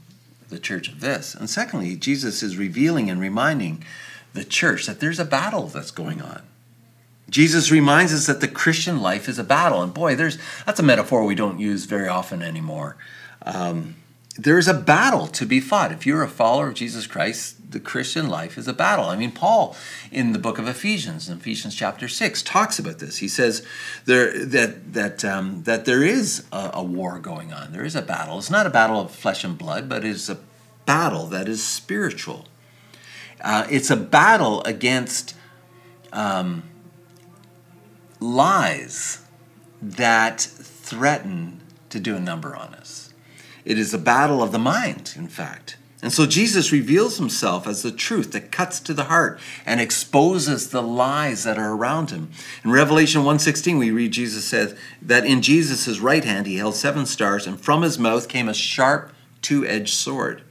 the 0.49 0.59
church, 0.59 0.89
of 0.89 0.99
this. 0.99 1.33
And 1.33 1.49
secondly, 1.49 1.95
Jesus 1.95 2.43
is 2.43 2.57
revealing 2.57 3.09
and 3.09 3.19
reminding 3.19 3.83
the 4.33 4.43
church 4.43 4.85
that 4.85 4.99
there's 4.99 5.19
a 5.19 5.25
battle 5.25 5.67
that's 5.67 5.91
going 5.91 6.21
on. 6.21 6.41
Jesus 7.29 7.71
reminds 7.71 8.13
us 8.13 8.27
that 8.27 8.41
the 8.41 8.47
Christian 8.47 9.01
life 9.01 9.27
is 9.27 9.39
a 9.39 9.43
battle. 9.43 9.81
And 9.81 9.93
boy, 9.93 10.15
there's 10.15 10.37
that's 10.65 10.79
a 10.79 10.83
metaphor 10.83 11.23
we 11.23 11.35
don't 11.35 11.59
use 11.59 11.85
very 11.85 12.07
often 12.07 12.41
anymore. 12.41 12.97
Um, 13.43 13.95
there 14.37 14.57
is 14.57 14.67
a 14.67 14.73
battle 14.73 15.27
to 15.27 15.45
be 15.45 15.59
fought. 15.59 15.91
If 15.91 16.05
you're 16.05 16.23
a 16.23 16.27
follower 16.27 16.67
of 16.67 16.75
Jesus 16.75 17.07
Christ, 17.07 17.71
the 17.71 17.79
Christian 17.79 18.27
life 18.27 18.57
is 18.57 18.67
a 18.67 18.73
battle. 18.73 19.05
I 19.05 19.15
mean, 19.15 19.31
Paul 19.31 19.75
in 20.11 20.33
the 20.33 20.39
book 20.39 20.59
of 20.59 20.67
Ephesians, 20.67 21.29
in 21.29 21.37
Ephesians 21.37 21.75
chapter 21.75 22.07
six, 22.07 22.43
talks 22.43 22.77
about 22.79 22.99
this. 22.99 23.17
He 23.17 23.27
says 23.27 23.65
there 24.05 24.45
that 24.45 24.93
that 24.93 25.25
um, 25.25 25.63
that 25.63 25.85
there 25.85 26.03
is 26.03 26.45
a, 26.51 26.71
a 26.75 26.83
war 26.83 27.19
going 27.19 27.53
on. 27.53 27.71
There 27.71 27.85
is 27.85 27.95
a 27.95 28.01
battle. 28.01 28.37
It's 28.37 28.51
not 28.51 28.67
a 28.67 28.69
battle 28.69 28.99
of 28.99 29.11
flesh 29.11 29.43
and 29.43 29.57
blood, 29.57 29.87
but 29.87 30.03
it's 30.03 30.29
a 30.29 30.37
battle 30.85 31.27
that 31.27 31.47
is 31.47 31.65
spiritual. 31.65 32.45
Uh, 33.41 33.67
it's 33.69 33.89
a 33.89 33.95
battle 33.95 34.63
against 34.63 35.35
um, 36.13 36.63
lies 38.19 39.25
that 39.81 40.41
threaten 40.41 41.61
to 41.89 41.99
do 41.99 42.15
a 42.15 42.19
number 42.19 42.55
on 42.55 42.73
us. 42.75 43.04
It 43.65 43.79
is 43.79 43.93
a 43.93 43.97
battle 43.97 44.43
of 44.43 44.51
the 44.51 44.59
mind, 44.59 45.13
in 45.17 45.27
fact. 45.27 45.77
And 46.05 46.13
so 46.13 46.27
Jesus 46.27 46.71
reveals 46.71 47.17
himself 47.17 47.65
as 47.65 47.81
the 47.81 47.91
truth 47.91 48.31
that 48.33 48.51
cuts 48.51 48.79
to 48.81 48.93
the 48.93 49.05
heart 49.05 49.39
and 49.65 49.81
exposes 49.81 50.69
the 50.69 50.83
lies 50.83 51.43
that 51.45 51.57
are 51.57 51.73
around 51.73 52.11
him. 52.11 52.29
In 52.63 52.69
Revelation 52.69 53.23
1:16 53.23 53.79
we 53.79 53.89
read 53.89 54.11
Jesus 54.11 54.45
says 54.45 54.75
that 55.01 55.25
in 55.25 55.41
Jesus' 55.41 55.97
right 55.97 56.23
hand 56.23 56.45
he 56.45 56.57
held 56.57 56.75
seven 56.75 57.07
stars 57.07 57.47
and 57.47 57.59
from 57.59 57.81
his 57.81 57.97
mouth 57.97 58.27
came 58.27 58.47
a 58.47 58.53
sharp 58.53 59.13
two-edged 59.41 59.95
sword. 59.95 60.43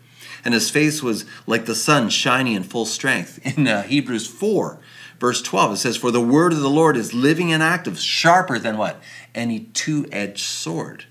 And 0.44 0.54
his 0.54 0.70
face 0.70 1.04
was 1.04 1.24
like 1.46 1.66
the 1.66 1.76
sun 1.76 2.10
shining 2.10 2.54
in 2.54 2.64
full 2.64 2.84
strength. 2.84 3.38
In 3.56 3.68
uh, 3.68 3.84
Hebrews 3.84 4.26
4 4.26 4.80
verse 5.20 5.40
12 5.40 5.74
it 5.74 5.76
says 5.76 5.96
for 5.96 6.10
the 6.10 6.20
word 6.20 6.52
of 6.52 6.60
the 6.60 6.68
Lord 6.68 6.96
is 6.96 7.14
living 7.14 7.52
and 7.52 7.62
active, 7.62 8.00
sharper 8.00 8.58
than 8.58 8.76
what? 8.76 9.00
Any 9.36 9.60
two-edged 9.60 10.44
sword 10.44 11.04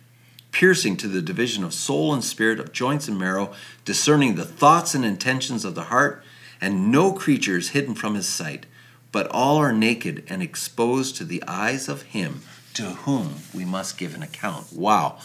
piercing 0.53 0.95
to 0.95 1.09
the 1.09 1.21
division 1.21 1.65
of 1.65 1.73
soul 1.73 2.13
and 2.13 2.23
spirit, 2.23 2.59
of 2.59 2.71
joints 2.71 3.09
and 3.09 3.19
marrow, 3.19 3.51
discerning 3.83 4.35
the 4.35 4.45
thoughts 4.45 4.95
and 4.95 5.03
intentions 5.03 5.65
of 5.65 5.75
the 5.75 5.85
heart, 5.85 6.23
and 6.61 6.89
no 6.89 7.11
creature 7.11 7.57
is 7.57 7.69
hidden 7.69 7.93
from 7.93 8.15
his 8.15 8.27
sight, 8.27 8.65
but 9.11 9.27
all 9.31 9.57
are 9.57 9.73
naked 9.73 10.23
and 10.29 10.41
exposed 10.41 11.17
to 11.17 11.25
the 11.25 11.43
eyes 11.45 11.89
of 11.89 12.03
him 12.03 12.41
to 12.75 12.83
whom 12.83 13.35
we 13.53 13.65
must 13.65 13.97
give 13.97 14.15
an 14.15 14.23
account. 14.23 14.71
Wow. 14.71 15.17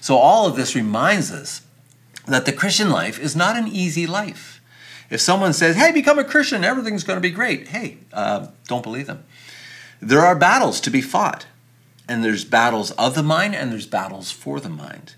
So, 0.00 0.16
all 0.16 0.46
of 0.46 0.56
this 0.56 0.74
reminds 0.74 1.32
us 1.32 1.62
that 2.26 2.44
the 2.44 2.52
Christian 2.52 2.90
life 2.90 3.18
is 3.18 3.34
not 3.34 3.56
an 3.56 3.68
easy 3.68 4.06
life. 4.06 4.60
If 5.10 5.20
someone 5.20 5.52
says, 5.52 5.76
hey, 5.76 5.92
become 5.92 6.18
a 6.18 6.24
Christian, 6.24 6.64
everything's 6.64 7.04
going 7.04 7.16
to 7.16 7.20
be 7.20 7.30
great, 7.30 7.68
hey, 7.68 7.98
uh, 8.12 8.48
don't 8.66 8.82
believe 8.82 9.06
them. 9.06 9.24
There 10.00 10.20
are 10.20 10.34
battles 10.34 10.80
to 10.82 10.90
be 10.90 11.02
fought 11.02 11.46
and 12.12 12.22
there's 12.22 12.44
battles 12.44 12.90
of 12.92 13.14
the 13.14 13.22
mind 13.22 13.54
and 13.54 13.72
there's 13.72 13.86
battles 13.86 14.30
for 14.30 14.60
the 14.60 14.68
mind. 14.68 15.14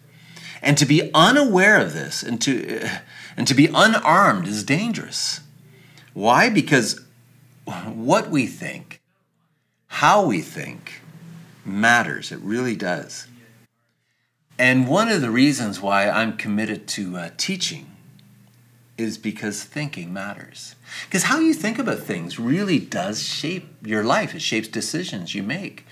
And 0.62 0.78
to 0.78 0.86
be 0.86 1.10
unaware 1.12 1.80
of 1.80 1.92
this 1.92 2.22
and 2.22 2.40
to 2.42 2.88
and 3.36 3.48
to 3.48 3.54
be 3.54 3.66
unarmed 3.66 4.46
is 4.46 4.62
dangerous. 4.62 5.40
Why? 6.12 6.48
Because 6.48 7.00
what 7.92 8.30
we 8.30 8.46
think, 8.46 9.00
how 9.88 10.24
we 10.24 10.40
think 10.40 11.02
matters. 11.64 12.30
It 12.30 12.38
really 12.38 12.76
does. 12.76 13.26
And 14.56 14.86
one 14.86 15.08
of 15.08 15.20
the 15.20 15.32
reasons 15.32 15.80
why 15.80 16.08
I'm 16.08 16.36
committed 16.36 16.86
to 16.88 17.16
uh, 17.16 17.30
teaching 17.36 17.90
is 18.96 19.18
because 19.18 19.64
thinking 19.64 20.12
matters. 20.12 20.76
Because 21.06 21.24
how 21.24 21.40
you 21.40 21.54
think 21.54 21.80
about 21.80 21.98
things 21.98 22.38
really 22.38 22.78
does 22.78 23.20
shape 23.20 23.66
your 23.84 24.04
life. 24.04 24.32
It 24.36 24.42
shapes 24.42 24.68
decisions 24.68 25.34
you 25.34 25.42
make. 25.42 25.84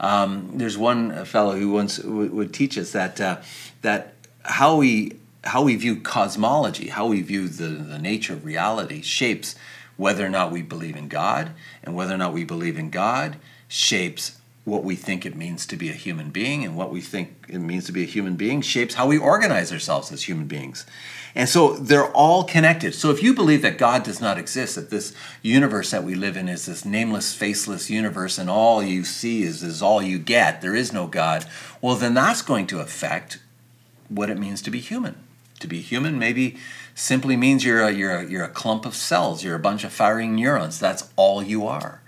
Um, 0.00 0.52
there's 0.54 0.78
one 0.78 1.24
fellow 1.26 1.56
who 1.56 1.70
once 1.70 1.98
would 1.98 2.54
teach 2.54 2.78
us 2.78 2.92
that 2.92 3.20
uh, 3.20 3.36
that 3.82 4.14
how 4.42 4.76
we 4.76 5.16
how 5.44 5.62
we 5.62 5.76
view 5.76 5.96
cosmology, 6.00 6.88
how 6.88 7.06
we 7.06 7.22
view 7.22 7.48
the, 7.48 7.68
the 7.68 7.98
nature 7.98 8.32
of 8.32 8.44
reality, 8.44 9.02
shapes 9.02 9.54
whether 9.96 10.24
or 10.24 10.30
not 10.30 10.50
we 10.50 10.62
believe 10.62 10.96
in 10.96 11.08
God, 11.08 11.50
and 11.84 11.94
whether 11.94 12.14
or 12.14 12.18
not 12.18 12.32
we 12.32 12.44
believe 12.44 12.78
in 12.78 12.90
God 12.90 13.36
shapes 13.68 14.38
what 14.64 14.84
we 14.84 14.96
think 14.96 15.24
it 15.24 15.36
means 15.36 15.66
to 15.66 15.76
be 15.76 15.88
a 15.90 15.94
human 15.94 16.30
being, 16.30 16.64
and 16.64 16.76
what 16.76 16.90
we 16.90 17.00
think 17.00 17.44
it 17.48 17.58
means 17.58 17.84
to 17.86 17.92
be 17.92 18.02
a 18.02 18.06
human 18.06 18.36
being 18.36 18.62
shapes 18.62 18.94
how 18.94 19.06
we 19.06 19.18
organize 19.18 19.72
ourselves 19.72 20.10
as 20.12 20.22
human 20.22 20.46
beings. 20.46 20.86
And 21.34 21.48
so 21.48 21.74
they're 21.76 22.10
all 22.12 22.44
connected. 22.44 22.94
So 22.94 23.10
if 23.10 23.22
you 23.22 23.34
believe 23.34 23.62
that 23.62 23.78
God 23.78 24.02
does 24.02 24.20
not 24.20 24.38
exist, 24.38 24.74
that 24.74 24.90
this 24.90 25.14
universe 25.42 25.90
that 25.92 26.04
we 26.04 26.14
live 26.14 26.36
in 26.36 26.48
is 26.48 26.66
this 26.66 26.84
nameless, 26.84 27.34
faceless 27.34 27.88
universe, 27.88 28.36
and 28.38 28.50
all 28.50 28.82
you 28.82 29.04
see 29.04 29.42
is, 29.42 29.62
is 29.62 29.80
all 29.80 30.02
you 30.02 30.18
get, 30.18 30.60
there 30.60 30.74
is 30.74 30.92
no 30.92 31.06
God, 31.06 31.46
well, 31.80 31.94
then 31.94 32.14
that's 32.14 32.42
going 32.42 32.66
to 32.68 32.80
affect 32.80 33.38
what 34.08 34.28
it 34.28 34.38
means 34.38 34.60
to 34.62 34.70
be 34.70 34.80
human. 34.80 35.16
To 35.60 35.68
be 35.68 35.80
human 35.80 36.18
maybe 36.18 36.56
simply 36.94 37.36
means 37.36 37.64
you're 37.64 37.82
a, 37.82 37.92
you're 37.92 38.16
a, 38.16 38.26
you're 38.26 38.44
a 38.44 38.48
clump 38.48 38.84
of 38.84 38.96
cells, 38.96 39.44
you're 39.44 39.54
a 39.54 39.60
bunch 39.60 39.84
of 39.84 39.92
firing 39.92 40.34
neurons. 40.34 40.80
That's 40.80 41.10
all 41.16 41.42
you 41.42 41.66
are. 41.66 42.00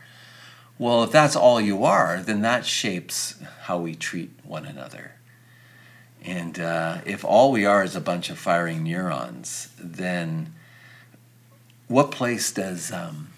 Well, 0.78 1.04
if 1.04 1.12
that's 1.12 1.36
all 1.36 1.60
you 1.60 1.84
are, 1.84 2.20
then 2.20 2.40
that 2.40 2.66
shapes 2.66 3.36
how 3.62 3.78
we 3.78 3.94
treat 3.94 4.30
one 4.42 4.66
another. 4.66 5.12
And 6.24 6.58
uh, 6.60 6.98
if 7.04 7.24
all 7.24 7.50
we 7.50 7.64
are 7.64 7.82
is 7.82 7.96
a 7.96 8.00
bunch 8.00 8.30
of 8.30 8.38
firing 8.38 8.84
neurons, 8.84 9.70
then 9.78 10.54
what 11.88 12.10
place 12.10 12.52
does 12.52 12.92
um, 12.92 13.28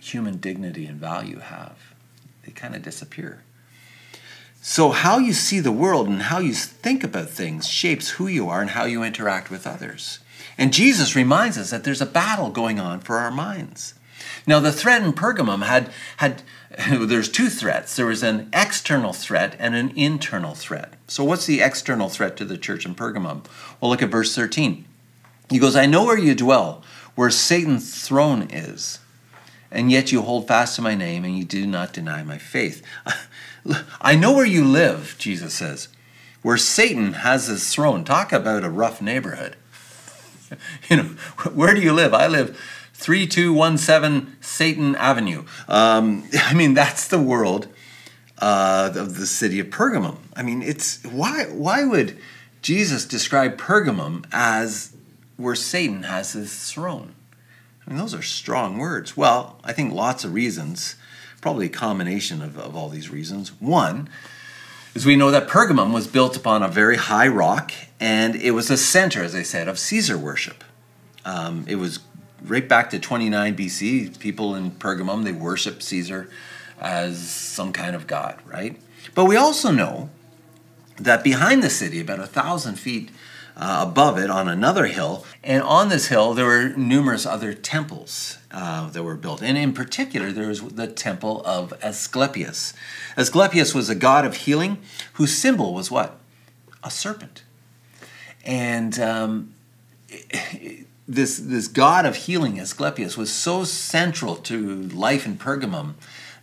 human 0.00 0.38
dignity 0.38 0.86
and 0.86 0.98
value 0.98 1.38
have? 1.38 1.94
They 2.44 2.52
kind 2.52 2.74
of 2.74 2.82
disappear. 2.82 3.42
So, 4.60 4.90
how 4.90 5.18
you 5.18 5.32
see 5.32 5.60
the 5.60 5.72
world 5.72 6.08
and 6.08 6.22
how 6.22 6.40
you 6.40 6.52
think 6.52 7.04
about 7.04 7.30
things 7.30 7.68
shapes 7.68 8.10
who 8.10 8.26
you 8.26 8.48
are 8.48 8.60
and 8.60 8.70
how 8.70 8.84
you 8.84 9.02
interact 9.02 9.50
with 9.50 9.66
others. 9.66 10.18
And 10.56 10.72
Jesus 10.72 11.14
reminds 11.14 11.56
us 11.56 11.70
that 11.70 11.84
there's 11.84 12.00
a 12.00 12.06
battle 12.06 12.50
going 12.50 12.80
on 12.80 13.00
for 13.00 13.18
our 13.18 13.30
minds. 13.30 13.94
Now, 14.48 14.60
the 14.60 14.72
threat 14.72 15.02
in 15.02 15.12
Pergamum 15.12 15.62
had, 15.66 15.90
had 16.16 16.42
there's 16.88 17.28
two 17.28 17.50
threats. 17.50 17.94
There 17.94 18.06
was 18.06 18.22
an 18.22 18.48
external 18.54 19.12
threat 19.12 19.54
and 19.58 19.74
an 19.74 19.90
internal 19.94 20.54
threat. 20.54 20.94
So, 21.06 21.22
what's 21.22 21.44
the 21.44 21.60
external 21.60 22.08
threat 22.08 22.34
to 22.38 22.46
the 22.46 22.56
church 22.56 22.86
in 22.86 22.94
Pergamum? 22.94 23.44
Well, 23.78 23.90
look 23.90 24.00
at 24.00 24.08
verse 24.08 24.34
13. 24.34 24.86
He 25.50 25.58
goes, 25.58 25.76
I 25.76 25.84
know 25.84 26.02
where 26.04 26.18
you 26.18 26.34
dwell, 26.34 26.82
where 27.14 27.28
Satan's 27.28 28.02
throne 28.02 28.48
is, 28.50 29.00
and 29.70 29.92
yet 29.92 30.12
you 30.12 30.22
hold 30.22 30.48
fast 30.48 30.76
to 30.76 30.82
my 30.82 30.94
name 30.94 31.26
and 31.26 31.36
you 31.36 31.44
do 31.44 31.66
not 31.66 31.92
deny 31.92 32.22
my 32.22 32.38
faith. 32.38 32.82
I 34.00 34.16
know 34.16 34.32
where 34.32 34.46
you 34.46 34.64
live, 34.64 35.16
Jesus 35.18 35.52
says, 35.52 35.88
where 36.40 36.56
Satan 36.56 37.12
has 37.12 37.48
his 37.48 37.70
throne. 37.70 38.02
Talk 38.02 38.32
about 38.32 38.64
a 38.64 38.70
rough 38.70 39.02
neighborhood. 39.02 39.56
you 40.88 40.96
know, 40.96 41.02
where 41.52 41.74
do 41.74 41.82
you 41.82 41.92
live? 41.92 42.14
I 42.14 42.28
live 42.28 42.58
3217 42.98 44.36
Satan 44.40 44.96
Avenue. 44.96 45.44
Um, 45.68 46.28
I 46.34 46.52
mean, 46.52 46.74
that's 46.74 47.06
the 47.06 47.20
world 47.20 47.68
uh, 48.38 48.92
of 48.94 49.16
the 49.16 49.26
city 49.26 49.60
of 49.60 49.68
Pergamum. 49.68 50.18
I 50.34 50.42
mean, 50.42 50.62
it's 50.62 51.02
why 51.04 51.44
why 51.44 51.84
would 51.84 52.18
Jesus 52.60 53.06
describe 53.06 53.56
Pergamum 53.56 54.26
as 54.32 54.96
where 55.36 55.54
Satan 55.54 56.02
has 56.02 56.32
his 56.32 56.70
throne? 56.70 57.14
I 57.86 57.90
mean, 57.90 57.98
those 57.98 58.14
are 58.14 58.22
strong 58.22 58.78
words. 58.78 59.16
Well, 59.16 59.58
I 59.62 59.72
think 59.72 59.94
lots 59.94 60.24
of 60.24 60.34
reasons, 60.34 60.96
probably 61.40 61.66
a 61.66 61.70
combination 61.70 62.42
of, 62.42 62.58
of 62.58 62.76
all 62.76 62.88
these 62.88 63.10
reasons. 63.10 63.50
One 63.60 64.10
is 64.94 65.06
we 65.06 65.16
know 65.16 65.30
that 65.30 65.48
Pergamum 65.48 65.94
was 65.94 66.08
built 66.08 66.36
upon 66.36 66.64
a 66.64 66.68
very 66.68 66.96
high 66.96 67.28
rock, 67.28 67.70
and 68.00 68.34
it 68.34 68.50
was 68.50 68.70
a 68.70 68.76
center, 68.76 69.22
as 69.22 69.36
I 69.36 69.42
said, 69.42 69.68
of 69.68 69.78
Caesar 69.78 70.18
worship. 70.18 70.64
Um, 71.24 71.64
it 71.68 71.76
was 71.76 72.00
right 72.42 72.68
back 72.68 72.90
to 72.90 72.98
29 72.98 73.56
BC, 73.56 74.18
people 74.18 74.54
in 74.54 74.70
Pergamum, 74.72 75.24
they 75.24 75.32
worship 75.32 75.82
Caesar 75.82 76.28
as 76.80 77.18
some 77.18 77.72
kind 77.72 77.96
of 77.96 78.06
god, 78.06 78.38
right? 78.46 78.80
But 79.14 79.24
we 79.24 79.36
also 79.36 79.70
know 79.70 80.10
that 80.96 81.24
behind 81.24 81.62
the 81.62 81.70
city, 81.70 82.00
about 82.00 82.20
a 82.20 82.26
thousand 82.26 82.76
feet 82.76 83.10
uh, 83.56 83.84
above 83.88 84.18
it, 84.18 84.30
on 84.30 84.48
another 84.48 84.86
hill, 84.86 85.24
and 85.42 85.62
on 85.62 85.88
this 85.88 86.06
hill, 86.06 86.32
there 86.32 86.46
were 86.46 86.68
numerous 86.70 87.26
other 87.26 87.52
temples 87.52 88.38
uh, 88.52 88.88
that 88.90 89.02
were 89.02 89.16
built. 89.16 89.42
And 89.42 89.58
in 89.58 89.72
particular, 89.72 90.30
there 90.30 90.46
was 90.46 90.60
the 90.62 90.86
temple 90.86 91.42
of 91.44 91.72
Asclepius. 91.82 92.72
Asclepius 93.16 93.74
was 93.74 93.90
a 93.90 93.96
god 93.96 94.24
of 94.24 94.36
healing 94.36 94.78
whose 95.14 95.36
symbol 95.36 95.74
was 95.74 95.90
what? 95.90 96.18
A 96.84 96.90
serpent. 96.90 97.42
And 98.44 98.98
um, 99.00 99.54
this 101.08 101.38
this 101.38 101.66
god 101.68 102.04
of 102.04 102.14
healing, 102.14 102.60
Asclepius, 102.60 103.16
was 103.16 103.32
so 103.32 103.64
central 103.64 104.36
to 104.36 104.82
life 104.82 105.24
in 105.24 105.38
Pergamum 105.38 105.94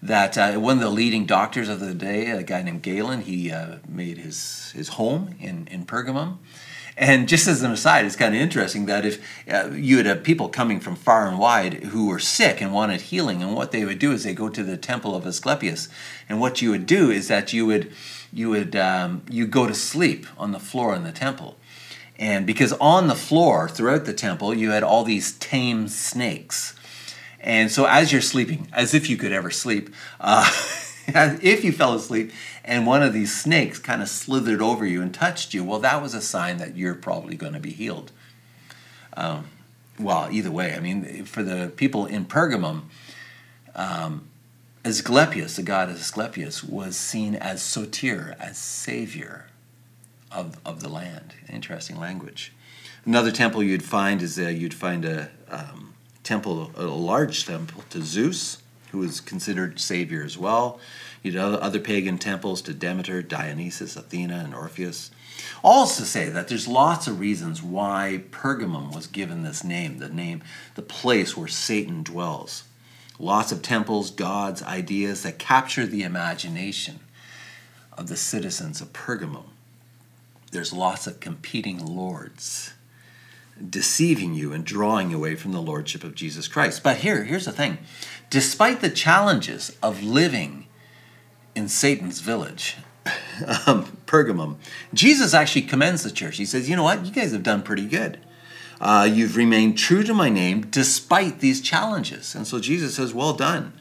that 0.02 0.38
uh, 0.38 0.54
one 0.54 0.78
of 0.78 0.84
the 0.84 0.90
leading 0.90 1.26
doctors 1.26 1.70
of 1.70 1.80
the 1.80 1.94
day, 1.94 2.30
a 2.32 2.44
guy 2.44 2.62
named 2.62 2.82
Galen, 2.82 3.22
he 3.22 3.52
uh, 3.52 3.78
made 3.88 4.18
his 4.18 4.72
his 4.72 4.90
home 4.90 5.36
in 5.40 5.68
in 5.68 5.86
Pergamum. 5.86 6.38
And 6.98 7.28
just 7.28 7.46
as 7.48 7.62
an 7.62 7.72
aside, 7.72 8.06
it's 8.06 8.16
kind 8.16 8.34
of 8.34 8.40
interesting 8.40 8.86
that 8.86 9.06
if 9.06 9.22
uh, 9.52 9.70
you 9.72 10.02
had 10.02 10.24
people 10.24 10.48
coming 10.48 10.80
from 10.80 10.96
far 10.96 11.28
and 11.28 11.38
wide 11.38 11.74
who 11.86 12.08
were 12.08 12.20
sick 12.20 12.62
and 12.62 12.74
wanted 12.74 13.02
healing, 13.02 13.44
and 13.44 13.54
what 13.54 13.72
they 13.72 13.84
would 13.84 14.00
do 14.00 14.14
is 14.14 14.24
they 14.24 14.34
go 14.34 14.48
to 14.48 14.64
the 14.64 14.78
temple 14.78 15.14
of 15.14 15.28
Asclepius, 15.28 15.90
and 16.30 16.40
what 16.40 16.62
you 16.62 16.72
would 16.72 16.86
do 16.86 17.12
is 17.12 17.28
that 17.28 17.52
you 17.52 17.66
would 17.66 17.92
you 18.32 18.50
would 18.50 18.76
um, 18.76 19.24
you 19.30 19.46
go 19.46 19.68
to 19.68 19.74
sleep 19.74 20.26
on 20.38 20.54
the 20.54 20.60
floor 20.60 20.96
in 20.96 21.04
the 21.04 21.12
temple, 21.12 21.58
And 22.18 22.46
because 22.46 22.72
on 22.74 23.08
the 23.08 23.16
floor 23.16 23.68
throughout 23.68 24.06
the 24.06 24.14
temple, 24.14 24.54
you 24.54 24.72
had 24.72 24.84
all 24.84 25.04
these 25.04 25.34
tame 25.34 25.88
snakes. 25.88 26.76
And 27.42 27.72
so 27.72 27.86
as 27.86 28.12
you're 28.12 28.22
sleeping, 28.22 28.70
as 28.74 28.94
if 28.94 29.10
you 29.10 29.18
could 29.18 29.32
ever 29.32 29.52
sleep, 29.52 29.94
uh, 30.20 30.50
if 31.08 31.64
you 31.64 31.72
fell 31.72 31.94
asleep 31.94 32.32
and 32.64 32.88
one 32.88 33.04
of 33.04 33.14
these 33.14 33.40
snakes 33.40 33.80
kind 33.80 34.02
of 34.02 34.10
slithered 34.10 34.62
over 34.62 34.86
you 34.86 35.02
and 35.02 35.14
touched 35.14 35.54
you, 35.54 35.64
well, 35.64 35.80
that 35.80 36.02
was 36.02 36.14
a 36.14 36.22
sign 36.22 36.58
that 36.58 36.78
you're 36.78 36.96
probably 36.96 37.36
going 37.36 37.54
to 37.54 37.60
be 37.60 37.72
healed. 37.72 38.12
Um, 39.18 39.50
well, 40.00 40.28
either 40.32 40.52
way, 40.52 40.74
I 40.74 40.80
mean, 40.80 41.26
for 41.26 41.44
the 41.44 41.72
people 41.76 42.06
in 42.06 42.26
Pergamum, 42.26 42.84
um, 43.76 44.28
Asclepius, 44.84 45.56
the 45.56 45.64
god 45.64 45.90
Asclepius, 45.90 46.64
was 46.64 46.96
seen 46.96 47.36
as 47.36 47.62
soter, 47.62 48.36
as 48.40 48.58
savior 48.58 49.48
of, 50.36 50.60
of 50.66 50.82
the 50.82 50.90
land. 50.90 51.34
Interesting 51.50 52.00
language. 52.00 52.52
Another 53.06 53.32
temple 53.32 53.64
you'd 53.64 53.84
find 53.84 54.22
is 54.22 54.38
uh, 54.38 54.48
you'd 54.48 54.74
find 54.74 55.06
a 55.06 55.30
um, 55.50 55.94
temple, 56.24 56.72
a 56.76 56.84
large 56.84 57.46
temple 57.46 57.84
to 57.92 58.02
Zeus, 58.02 58.62
who 58.92 59.00
was 59.00 59.22
considered 59.22 59.80
savior 59.80 60.24
as 60.24 60.38
well. 60.38 60.80
You'd 61.24 61.36
have 61.36 61.54
other 61.56 61.80
pagan 61.80 62.18
temples 62.18 62.62
to 62.64 62.74
Demeter, 62.74 63.22
Dionysus, 63.22 63.96
Athena, 63.96 64.42
and 64.46 64.54
Orpheus. 64.54 65.12
Also 65.64 66.04
say 66.04 66.30
that 66.30 66.48
there's 66.48 66.68
lots 66.68 67.08
of 67.08 67.20
reasons 67.20 67.62
why 67.62 68.24
Pergamum 68.32 68.94
was 68.94 69.08
given 69.08 69.44
this 69.44 69.64
name, 69.64 69.98
the 69.98 70.10
name, 70.10 70.44
the 70.76 70.82
place 70.82 71.36
where 71.36 71.48
Satan 71.48 72.04
dwells. 72.04 72.64
Lots 73.18 73.52
of 73.52 73.62
temples, 73.62 74.12
gods, 74.12 74.62
ideas 74.64 75.24
that 75.24 75.40
capture 75.40 75.86
the 75.86 76.04
imagination 76.04 77.00
of 77.98 78.08
the 78.08 78.18
citizens 78.18 78.82
of 78.82 78.94
Pergamum. 78.94 79.46
There's 80.56 80.72
lots 80.72 81.06
of 81.06 81.20
competing 81.20 81.86
lords 81.86 82.74
deceiving 83.70 84.34
you 84.34 84.54
and 84.54 84.66
drawing 84.66 85.14
away 85.14 85.36
from 85.36 85.52
the 85.52 85.62
lordship 85.62 86.02
of 86.02 86.16
Jesus 86.16 86.48
Christ. 86.48 86.82
But 86.82 86.98
here, 87.00 87.26
here's 87.26 87.44
the 87.44 87.52
thing. 87.52 87.78
Despite 88.30 88.80
the 88.80 88.90
challenges 88.90 89.76
of 89.84 90.02
living 90.02 90.68
in 91.56 91.68
Satan's 91.68 92.22
village, 92.22 92.78
um, 93.68 93.98
Pergamum, 94.06 94.56
Jesus 94.94 95.34
actually 95.34 95.64
commends 95.64 96.04
the 96.04 96.12
church. 96.12 96.38
He 96.38 96.46
says, 96.46 96.70
You 96.70 96.78
know 96.78 96.84
what? 96.84 97.06
You 97.06 97.12
guys 97.12 97.34
have 97.34 97.44
done 97.44 97.62
pretty 97.62 97.86
good. 97.86 98.18
Uh, 98.80 99.08
you've 99.12 99.36
remained 99.36 99.78
true 99.78 100.04
to 100.04 100.14
my 100.14 100.30
name 100.30 100.62
despite 100.70 101.42
these 101.42 101.60
challenges. 101.60 102.34
And 102.34 102.48
so 102.48 102.60
Jesus 102.60 102.96
says, 102.96 103.14
Well 103.14 103.34
done. 103.34 103.74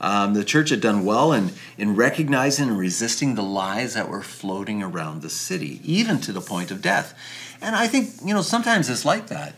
Um, 0.00 0.34
the 0.34 0.44
church 0.44 0.70
had 0.70 0.80
done 0.80 1.04
well 1.04 1.32
in, 1.32 1.52
in 1.76 1.94
recognizing 1.94 2.68
and 2.68 2.78
resisting 2.78 3.34
the 3.34 3.42
lies 3.42 3.94
that 3.94 4.08
were 4.08 4.22
floating 4.22 4.82
around 4.82 5.20
the 5.20 5.30
city, 5.30 5.80
even 5.84 6.20
to 6.22 6.32
the 6.32 6.40
point 6.40 6.70
of 6.70 6.80
death. 6.80 7.14
And 7.60 7.76
I 7.76 7.86
think, 7.86 8.10
you 8.24 8.32
know, 8.32 8.42
sometimes 8.42 8.88
it's 8.88 9.04
like 9.04 9.26
that. 9.26 9.54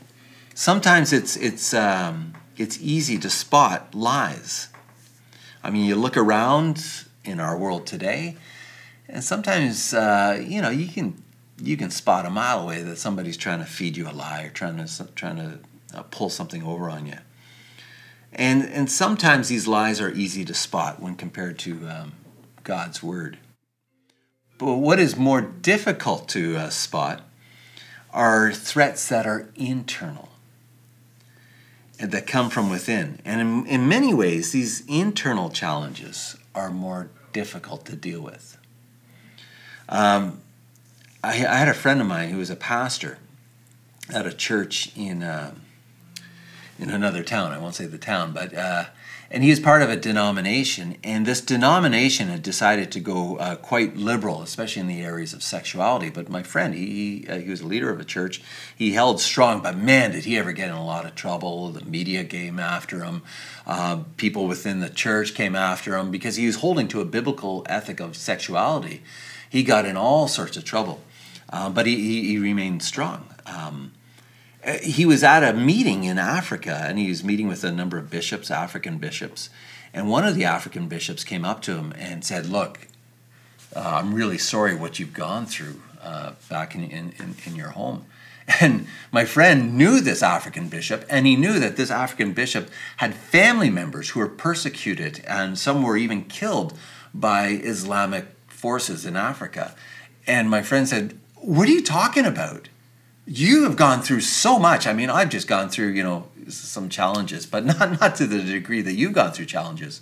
Sometimes 0.55 1.13
it's, 1.13 1.37
it's, 1.37 1.73
um, 1.73 2.35
it's 2.57 2.79
easy 2.81 3.19
to 3.19 3.31
spot 3.31 3.95
lies. 3.95 4.69
I 5.63 5.71
mean, 5.71 5.85
you 5.85 5.95
look 5.95 6.17
around 6.17 6.85
in 7.25 7.39
our 7.39 7.57
world 7.57 7.87
today, 7.87 8.37
and 9.09 9.23
sometimes, 9.23 9.95
uh, 9.95 10.43
you 10.45 10.61
know, 10.61 10.71
you 10.71 10.89
can 10.89 11.23
you 11.61 11.77
can 11.77 11.91
spot 11.91 12.27
a 12.27 12.31
mile 12.31 12.61
away 12.61 12.83
that 12.83 12.99
somebody's 12.99 13.37
trying 13.37 13.61
to 13.61 13.65
feed 13.65 13.97
you 13.97 14.09
a 14.09 14.11
lie 14.11 14.43
or 14.43 14.51
trying 14.51 14.85
to 14.85 15.05
trying 15.15 15.37
to 15.37 15.59
uh, 15.95 16.03
pull 16.05 16.29
something 16.29 16.63
over 16.65 16.91
on 16.91 17.07
you. 17.07 17.19
And 18.33 18.65
and 18.65 18.91
sometimes 18.91 19.49
these 19.49 19.67
lies 19.67 20.01
are 20.01 20.11
easy 20.11 20.45
to 20.47 20.55
spot 20.55 21.01
when 21.01 21.17
compared 21.17 21.59
to 21.61 21.87
um, 21.89 22.13
God's 22.65 23.03
word. 23.03 23.39
But 24.59 24.77
what 24.77 24.99
is 24.99 25.17
more 25.17 25.41
difficult 25.41 26.29
to 26.31 26.57
uh, 26.57 26.71
spot 26.71 27.23
are 28.13 28.53
threats 28.53 29.09
that 29.09 29.27
are 29.27 29.49
internal 29.57 30.29
and 31.99 32.13
that 32.13 32.27
come 32.27 32.51
from 32.51 32.71
within. 32.71 33.21
And 33.25 33.41
in, 33.41 33.67
in 33.67 33.89
many 33.89 34.13
ways, 34.13 34.53
these 34.53 34.85
internal 34.87 35.51
challenges 35.51 36.37
are 36.55 36.71
more 36.71 37.11
difficult 37.33 37.87
to 37.87 37.97
deal 37.97 38.21
with. 38.21 38.59
Um, 39.89 40.41
I, 41.25 41.31
I, 41.31 41.57
had 41.57 41.69
a 41.69 41.75
friend 41.75 42.01
of 42.01 42.07
mine 42.07 42.31
who 42.31 42.39
was 42.39 42.51
a 42.51 42.57
pastor 42.57 43.19
at 44.13 44.27
a 44.27 44.33
church 44.33 44.91
in 44.97 45.23
uh, 45.23 45.55
in 46.83 46.91
another 46.91 47.23
town. 47.23 47.53
I 47.53 47.59
won't 47.59 47.77
say 47.77 47.87
the 47.87 47.97
town, 47.97 48.33
but 48.33 48.53
uh, 48.55 48.87
and 49.31 49.43
he 49.43 49.51
was 49.51 49.61
part 49.61 49.81
of 49.81 49.89
a 49.89 49.97
denomination, 49.97 50.97
and 51.03 51.25
this 51.25 51.41
denomination 51.41 52.29
had 52.29 52.43
decided 52.43 52.93
to 52.93 53.01
go 53.01 53.37
uh, 53.37 53.57
quite 53.57 53.97
liberal, 53.97 54.43
especially 54.43 54.81
in 54.81 54.89
the 54.89 55.01
areas 55.01 55.33
of 55.33 55.43
sexuality. 55.43 56.11
But 56.11 56.29
my 56.29 56.43
friend, 56.43 56.75
he 56.75 57.25
uh, 57.29 57.39
he 57.39 57.49
was 57.49 57.61
a 57.61 57.67
leader 57.67 57.89
of 57.89 58.01
a 58.01 58.05
church. 58.05 58.43
He 58.77 58.93
held 58.93 59.21
strong, 59.21 59.63
but 59.63 59.79
man, 59.79 60.11
did 60.11 60.25
he 60.25 60.37
ever 60.37 60.53
get 60.53 60.69
in 60.69 60.75
a 60.75 60.85
lot 60.85 61.07
of 61.07 61.15
trouble. 61.15 61.69
The 61.71 61.85
media 61.85 62.25
came 62.25 62.59
after 62.59 63.05
him. 63.05 63.23
Uh, 63.67 64.01
people 64.17 64.49
within 64.49 64.81
the 64.81 64.91
church 64.91 65.35
came 65.35 65.55
after 65.55 65.97
him 65.97 66.11
because 66.11 66.37
he 66.37 66.47
was 66.47 66.57
holding 66.57 66.89
to 66.89 67.01
a 67.01 67.05
biblical 67.05 67.65
ethic 67.69 68.01
of 68.01 68.17
sexuality. 68.17 69.03
He 69.49 69.63
got 69.63 69.87
in 69.87 69.97
all 69.97 70.29
sorts 70.29 70.57
of 70.57 70.65
trouble. 70.65 71.01
Uh, 71.53 71.69
but 71.69 71.87
he, 71.87 71.97
he, 71.97 72.29
he, 72.29 72.39
remained 72.39 72.83
strong. 72.83 73.27
Um, 73.45 73.93
he 74.83 75.05
was 75.05 75.25
at 75.25 75.43
a 75.43 75.53
meeting 75.53 76.05
in 76.05 76.19
Africa 76.19 76.85
and 76.87 76.99
he 76.99 77.09
was 77.09 77.25
meeting 77.25 77.49
with 77.49 77.65
a 77.65 77.73
number 77.73 77.99
of 77.99 78.11
bishops, 78.11 78.51
African 78.51 78.99
bishops. 78.99 79.51
And 79.93 80.09
one 80.09 80.25
of 80.25 80.35
the 80.35 80.45
African 80.45 80.89
bishops 80.89 81.25
came 81.25 81.45
up 81.45 81.63
to 81.63 81.77
him 81.77 81.93
and 81.99 82.25
said, 82.25 82.47
Look, 82.47 82.87
uh, 83.75 84.01
I'm 84.03 84.15
really 84.15 84.39
sorry 84.39 84.75
what 84.75 84.99
you've 84.99 85.13
gone 85.13 85.47
through 85.47 85.81
uh, 86.03 86.33
back 86.49 86.75
in, 86.75 86.85
in, 86.85 87.13
in, 87.47 87.57
your 87.57 87.71
home. 87.71 88.07
And 88.61 88.87
my 89.13 89.25
friend 89.25 89.79
knew 89.79 90.01
this 90.01 90.21
African 90.21 90.69
bishop, 90.69 91.05
and 91.09 91.27
he 91.27 91.37
knew 91.37 91.61
that 91.61 91.77
this 91.77 91.93
African 91.93 92.33
bishop 92.33 92.71
had 92.97 93.15
family 93.15 93.71
members 93.71 94.11
who 94.11 94.21
were 94.21 94.29
persecuted, 94.29 95.25
and 95.29 95.57
some 95.57 95.83
were 95.83 95.97
even 95.97 96.25
killed 96.25 96.77
by 97.15 97.47
Islamic 97.47 98.27
forces 98.49 99.07
in 99.07 99.17
Africa. 99.17 99.77
And 100.27 100.51
my 100.51 100.61
friend 100.63 100.89
said, 100.89 101.19
what 101.37 101.69
are 101.69 101.73
you 101.73 101.83
talking 101.83 102.25
about? 102.25 102.69
You 103.25 103.65
have 103.65 103.77
gone 103.77 104.03
through 104.03 104.21
so 104.21 104.59
much. 104.59 104.87
I 104.87 104.93
mean, 104.93 105.09
I've 105.09 105.29
just 105.29 105.47
gone 105.47 105.69
through, 105.69 105.89
you 105.89 106.03
know, 106.03 106.27
some 106.49 106.89
challenges, 106.89 107.47
but 107.47 107.65
not, 107.65 108.01
not 108.01 108.17
to 108.17 108.27
the 108.27 108.43
degree 108.43 108.83
that 108.83 108.95
you've 108.95 109.13
gone 109.13 109.33
through 109.33 109.47
challenges. 109.47 110.01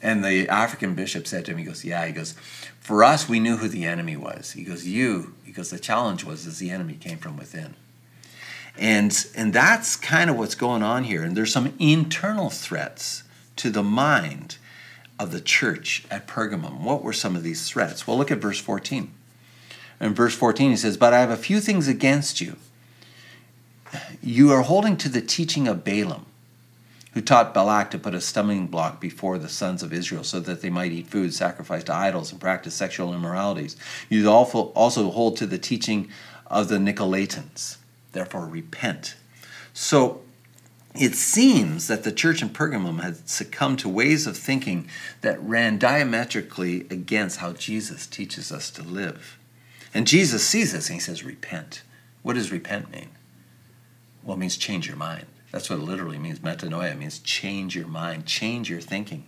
And 0.00 0.24
the 0.24 0.48
African 0.48 0.94
bishop 0.94 1.26
said 1.26 1.44
to 1.46 1.52
him, 1.52 1.58
he 1.58 1.64
goes, 1.64 1.84
Yeah, 1.84 2.06
he 2.06 2.12
goes, 2.12 2.34
for 2.78 3.02
us, 3.02 3.28
we 3.28 3.40
knew 3.40 3.56
who 3.56 3.68
the 3.68 3.86
enemy 3.86 4.16
was. 4.16 4.52
He 4.52 4.62
goes, 4.62 4.86
You, 4.86 5.34
because 5.46 5.70
the 5.70 5.78
challenge 5.78 6.24
was 6.24 6.46
is 6.46 6.58
the 6.58 6.70
enemy 6.70 6.94
came 6.94 7.18
from 7.18 7.36
within. 7.36 7.74
And 8.76 9.26
and 9.36 9.52
that's 9.52 9.96
kind 9.96 10.28
of 10.28 10.36
what's 10.36 10.54
going 10.54 10.82
on 10.82 11.04
here. 11.04 11.22
And 11.22 11.36
there's 11.36 11.52
some 11.52 11.74
internal 11.78 12.50
threats 12.50 13.22
to 13.56 13.70
the 13.70 13.82
mind 13.82 14.58
of 15.18 15.30
the 15.30 15.40
church 15.40 16.04
at 16.10 16.26
Pergamum. 16.26 16.80
What 16.80 17.02
were 17.02 17.12
some 17.12 17.36
of 17.36 17.42
these 17.42 17.68
threats? 17.68 18.06
Well, 18.06 18.18
look 18.18 18.30
at 18.30 18.38
verse 18.38 18.60
14. 18.60 19.12
In 20.00 20.14
verse 20.14 20.34
14, 20.34 20.70
he 20.70 20.76
says, 20.76 20.96
But 20.96 21.12
I 21.12 21.20
have 21.20 21.30
a 21.30 21.36
few 21.36 21.60
things 21.60 21.88
against 21.88 22.40
you. 22.40 22.56
You 24.22 24.50
are 24.52 24.62
holding 24.62 24.96
to 24.98 25.08
the 25.08 25.20
teaching 25.20 25.68
of 25.68 25.84
Balaam, 25.84 26.26
who 27.12 27.20
taught 27.20 27.54
Balak 27.54 27.90
to 27.92 27.98
put 27.98 28.14
a 28.14 28.20
stumbling 28.20 28.66
block 28.66 29.00
before 29.00 29.38
the 29.38 29.48
sons 29.48 29.82
of 29.82 29.92
Israel 29.92 30.24
so 30.24 30.40
that 30.40 30.62
they 30.62 30.70
might 30.70 30.92
eat 30.92 31.06
food 31.06 31.32
sacrificed 31.32 31.86
to 31.86 31.94
idols 31.94 32.32
and 32.32 32.40
practice 32.40 32.74
sexual 32.74 33.14
immoralities. 33.14 33.76
You 34.08 34.28
also 34.28 35.10
hold 35.10 35.36
to 35.36 35.46
the 35.46 35.58
teaching 35.58 36.08
of 36.48 36.68
the 36.68 36.78
Nicolaitans. 36.78 37.76
Therefore, 38.12 38.46
repent. 38.46 39.14
So, 39.72 40.22
it 40.94 41.16
seems 41.16 41.88
that 41.88 42.04
the 42.04 42.12
church 42.12 42.40
in 42.40 42.50
Pergamum 42.50 43.02
had 43.02 43.28
succumbed 43.28 43.80
to 43.80 43.88
ways 43.88 44.28
of 44.28 44.36
thinking 44.36 44.88
that 45.22 45.42
ran 45.42 45.78
diametrically 45.78 46.82
against 46.90 47.38
how 47.38 47.52
Jesus 47.52 48.06
teaches 48.06 48.52
us 48.52 48.70
to 48.70 48.82
live. 48.82 49.36
And 49.94 50.06
Jesus 50.08 50.46
sees 50.46 50.72
this 50.72 50.88
and 50.88 50.94
he 50.94 51.00
says, 51.00 51.24
Repent. 51.24 51.82
What 52.22 52.34
does 52.34 52.50
repent 52.50 52.90
mean? 52.90 53.10
Well, 54.24 54.36
it 54.36 54.40
means 54.40 54.56
change 54.56 54.88
your 54.88 54.96
mind. 54.96 55.26
That's 55.52 55.70
what 55.70 55.78
it 55.78 55.82
literally 55.82 56.18
means. 56.18 56.40
Metanoia 56.40 56.98
means 56.98 57.20
change 57.20 57.76
your 57.76 57.86
mind, 57.86 58.26
change 58.26 58.68
your 58.68 58.80
thinking. 58.80 59.24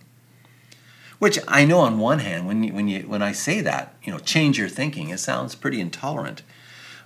Which 1.19 1.39
I 1.47 1.63
know 1.63 1.79
on 1.79 1.99
one 1.99 2.19
hand, 2.19 2.47
when, 2.47 2.63
you, 2.63 2.73
when, 2.73 2.87
you, 2.87 3.07
when 3.07 3.21
I 3.21 3.31
say 3.31 3.61
that, 3.61 3.95
you 4.03 4.11
know, 4.11 4.19
change 4.19 4.57
your 4.57 4.67
thinking, 4.67 5.09
it 5.09 5.19
sounds 5.19 5.55
pretty 5.55 5.79
intolerant. 5.79 6.43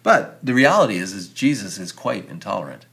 But 0.01 0.43
the 0.43 0.53
reality 0.53 0.95
is, 0.95 1.13
is 1.13 1.27
Jesus 1.29 1.77
is 1.77 1.91
quite 1.91 2.27
intolerant. 2.27 2.85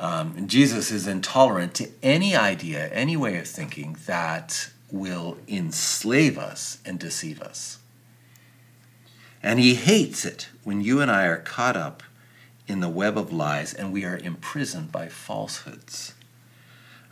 Um, 0.00 0.48
Jesus 0.48 0.90
is 0.90 1.06
intolerant 1.06 1.74
to 1.74 1.90
any 2.02 2.34
idea, 2.34 2.88
any 2.88 3.16
way 3.16 3.36
of 3.36 3.46
thinking 3.46 3.96
that 4.06 4.70
will 4.90 5.36
enslave 5.46 6.38
us 6.38 6.78
and 6.84 6.98
deceive 6.98 7.40
us. 7.40 7.78
And 9.42 9.58
he 9.58 9.74
hates 9.74 10.24
it 10.24 10.48
when 10.64 10.80
you 10.80 11.00
and 11.00 11.10
I 11.10 11.26
are 11.26 11.38
caught 11.38 11.76
up 11.76 12.02
in 12.68 12.80
the 12.80 12.88
web 12.88 13.18
of 13.18 13.32
lies 13.32 13.74
and 13.74 13.92
we 13.92 14.04
are 14.04 14.16
imprisoned 14.16 14.92
by 14.92 15.08
falsehoods. 15.08 16.14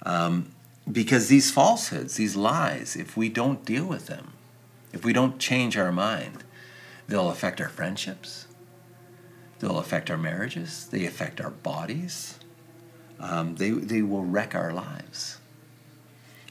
Um, 0.03 0.53
because 0.91 1.29
these 1.29 1.51
falsehoods, 1.51 2.17
these 2.17 2.37
lies, 2.37 2.97
if 2.97 3.17
we 3.17 3.29
don't 3.29 3.65
deal 3.65 3.85
with 3.85 4.07
them, 4.07 4.33
if 4.93 5.05
we 5.05 5.13
don't 5.13 5.39
change 5.39 5.77
our 5.77 5.93
mind, 5.93 6.45
they'll 7.09 7.31
affect 7.31 7.61
our 7.61 7.69
friendships, 7.69 8.47
They'll 9.61 9.79
affect 9.79 10.11
our 10.11 10.17
marriages, 10.17 10.89
they 10.91 11.05
affect 11.05 11.41
our 11.41 11.51
bodies, 11.51 12.39
um, 13.21 13.57
they, 13.57 13.71
they 13.71 14.01
will 14.01 14.25
wreck 14.25 14.55
our 14.55 14.73
lives. 14.73 15.39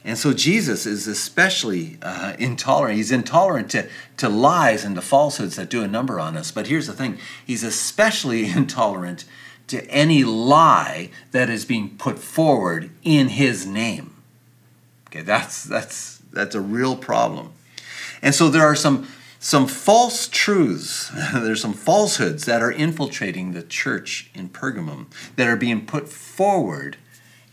And 0.04 0.16
so 0.16 0.32
Jesus 0.32 0.86
is 0.86 1.06
especially 1.06 1.98
uh, 2.00 2.34
intolerant. 2.38 2.96
He's 2.96 3.12
intolerant 3.12 3.70
to, 3.72 3.88
to 4.16 4.28
lies 4.28 4.84
and 4.84 4.94
to 4.94 5.02
falsehoods 5.02 5.56
that 5.56 5.68
do 5.68 5.82
a 5.82 5.88
number 5.88 6.18
on 6.18 6.36
us. 6.36 6.50
But 6.50 6.68
here's 6.68 6.86
the 6.86 6.92
thing 6.92 7.18
He's 7.46 7.62
especially 7.62 8.46
intolerant 8.50 9.24
to 9.66 9.84
any 9.86 10.24
lie 10.24 11.10
that 11.32 11.48
is 11.50 11.64
being 11.64 11.96
put 11.96 12.18
forward 12.18 12.90
in 13.02 13.28
His 13.28 13.66
name. 13.66 14.14
Okay, 15.08 15.22
that's, 15.22 15.64
that's, 15.64 16.18
that's 16.32 16.54
a 16.54 16.60
real 16.60 16.96
problem. 16.96 17.52
And 18.22 18.34
so 18.34 18.48
there 18.48 18.62
are 18.62 18.76
some, 18.76 19.08
some 19.38 19.66
false 19.66 20.28
truths, 20.28 21.10
there's 21.34 21.60
some 21.60 21.74
falsehoods 21.74 22.46
that 22.46 22.62
are 22.62 22.70
infiltrating 22.70 23.52
the 23.52 23.62
church 23.62 24.30
in 24.34 24.48
Pergamum 24.48 25.06
that 25.36 25.46
are 25.46 25.56
being 25.56 25.84
put 25.84 26.08
forward 26.08 26.96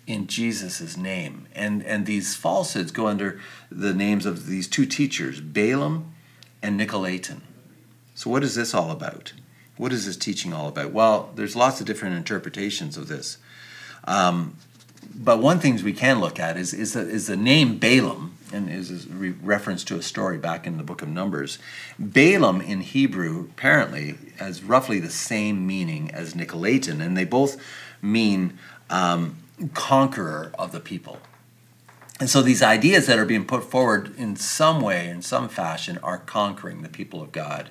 in 0.07 0.25
Jesus' 0.25 0.97
name. 0.97 1.47
And, 1.53 1.83
and 1.83 2.05
these 2.05 2.35
falsehoods 2.35 2.91
go 2.91 3.07
under 3.07 3.39
the 3.69 3.93
names 3.93 4.25
of 4.25 4.47
these 4.47 4.67
two 4.67 4.85
teachers, 4.85 5.41
Balaam 5.41 6.13
and 6.63 6.79
Nicolaitan. 6.79 7.41
So, 8.15 8.31
what 8.31 8.43
is 8.43 8.55
this 8.55 8.73
all 8.73 8.89
about? 8.89 9.33
What 9.75 9.93
is 9.93 10.07
this 10.07 10.17
teaching 10.17 10.53
all 10.53 10.67
about? 10.67 10.91
Well, 10.91 11.29
there's 11.35 11.55
lots 11.55 11.79
of 11.79 11.85
different 11.85 12.15
interpretations 12.15 12.97
of 12.97 13.07
this. 13.07 13.37
Um, 14.05 14.57
but 15.13 15.39
one 15.39 15.59
thing 15.59 15.81
we 15.83 15.93
can 15.93 16.19
look 16.19 16.39
at 16.39 16.57
is, 16.57 16.73
is, 16.73 16.93
the, 16.93 17.01
is 17.01 17.27
the 17.27 17.37
name 17.37 17.77
Balaam, 17.77 18.35
and 18.51 18.69
is 18.69 19.05
a 19.05 19.09
re- 19.09 19.35
reference 19.41 19.83
to 19.83 19.97
a 19.97 20.01
story 20.01 20.37
back 20.37 20.65
in 20.65 20.77
the 20.77 20.83
book 20.83 21.01
of 21.01 21.09
Numbers. 21.09 21.59
Balaam 21.99 22.61
in 22.61 22.81
Hebrew 22.81 23.49
apparently 23.51 24.15
has 24.39 24.63
roughly 24.63 24.99
the 24.99 25.09
same 25.09 25.67
meaning 25.67 26.09
as 26.11 26.33
Nicolaitan, 26.33 27.01
and 27.01 27.15
they 27.15 27.25
both 27.25 27.61
mean 28.01 28.57
um, 28.89 29.37
conqueror 29.73 30.51
of 30.57 30.71
the 30.71 30.79
people. 30.79 31.19
And 32.19 32.29
so 32.29 32.41
these 32.41 32.63
ideas 32.63 33.05
that 33.07 33.19
are 33.19 33.25
being 33.25 33.45
put 33.45 33.63
forward 33.63 34.15
in 34.17 34.35
some 34.35 34.81
way, 34.81 35.07
in 35.07 35.21
some 35.21 35.49
fashion, 35.49 35.99
are 36.01 36.17
conquering 36.17 36.81
the 36.81 36.89
people 36.89 37.21
of 37.21 37.31
God. 37.31 37.69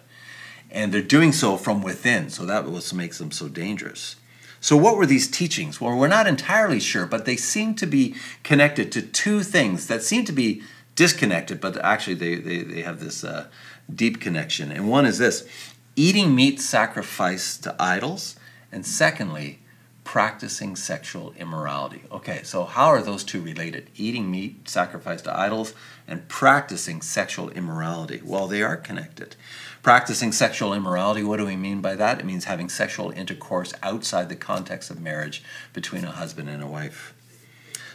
And 0.70 0.92
they're 0.92 1.02
doing 1.02 1.32
so 1.32 1.56
from 1.56 1.82
within. 1.82 2.30
So 2.30 2.44
that 2.46 2.64
was 2.64 2.92
what 2.92 2.98
makes 2.98 3.18
them 3.18 3.30
so 3.30 3.48
dangerous. 3.48 4.16
So, 4.60 4.76
what 4.76 4.96
were 4.96 5.06
these 5.06 5.28
teachings? 5.28 5.80
Well, 5.80 5.96
we're 5.96 6.08
not 6.08 6.26
entirely 6.26 6.80
sure, 6.80 7.06
but 7.06 7.24
they 7.24 7.36
seem 7.36 7.74
to 7.76 7.86
be 7.86 8.16
connected 8.42 8.90
to 8.92 9.02
two 9.02 9.42
things 9.42 9.86
that 9.86 10.02
seem 10.02 10.24
to 10.24 10.32
be 10.32 10.62
disconnected, 10.96 11.60
but 11.60 11.76
actually 11.84 12.14
they, 12.14 12.34
they, 12.36 12.62
they 12.62 12.82
have 12.82 12.98
this 12.98 13.22
uh, 13.22 13.46
deep 13.94 14.20
connection. 14.20 14.72
And 14.72 14.88
one 14.88 15.06
is 15.06 15.18
this 15.18 15.46
eating 15.94 16.34
meat 16.34 16.60
sacrificed 16.60 17.62
to 17.64 17.76
idols, 17.78 18.36
and 18.72 18.84
secondly, 18.84 19.60
practicing 20.06 20.76
sexual 20.76 21.34
immorality. 21.36 22.00
Okay, 22.12 22.40
so 22.44 22.64
how 22.64 22.86
are 22.86 23.02
those 23.02 23.24
two 23.24 23.42
related? 23.42 23.90
Eating 23.96 24.30
meat 24.30 24.68
sacrificed 24.68 25.24
to 25.24 25.36
idols 25.36 25.74
and 26.06 26.28
practicing 26.28 27.02
sexual 27.02 27.50
immorality. 27.50 28.22
Well, 28.24 28.46
they 28.46 28.62
are 28.62 28.76
connected. 28.76 29.34
Practicing 29.82 30.30
sexual 30.30 30.72
immorality, 30.72 31.24
what 31.24 31.38
do 31.38 31.44
we 31.44 31.56
mean 31.56 31.80
by 31.80 31.96
that? 31.96 32.20
It 32.20 32.24
means 32.24 32.44
having 32.44 32.68
sexual 32.68 33.10
intercourse 33.10 33.74
outside 33.82 34.28
the 34.28 34.36
context 34.36 34.90
of 34.90 35.00
marriage 35.00 35.42
between 35.72 36.04
a 36.04 36.12
husband 36.12 36.48
and 36.48 36.62
a 36.62 36.68
wife. 36.68 37.12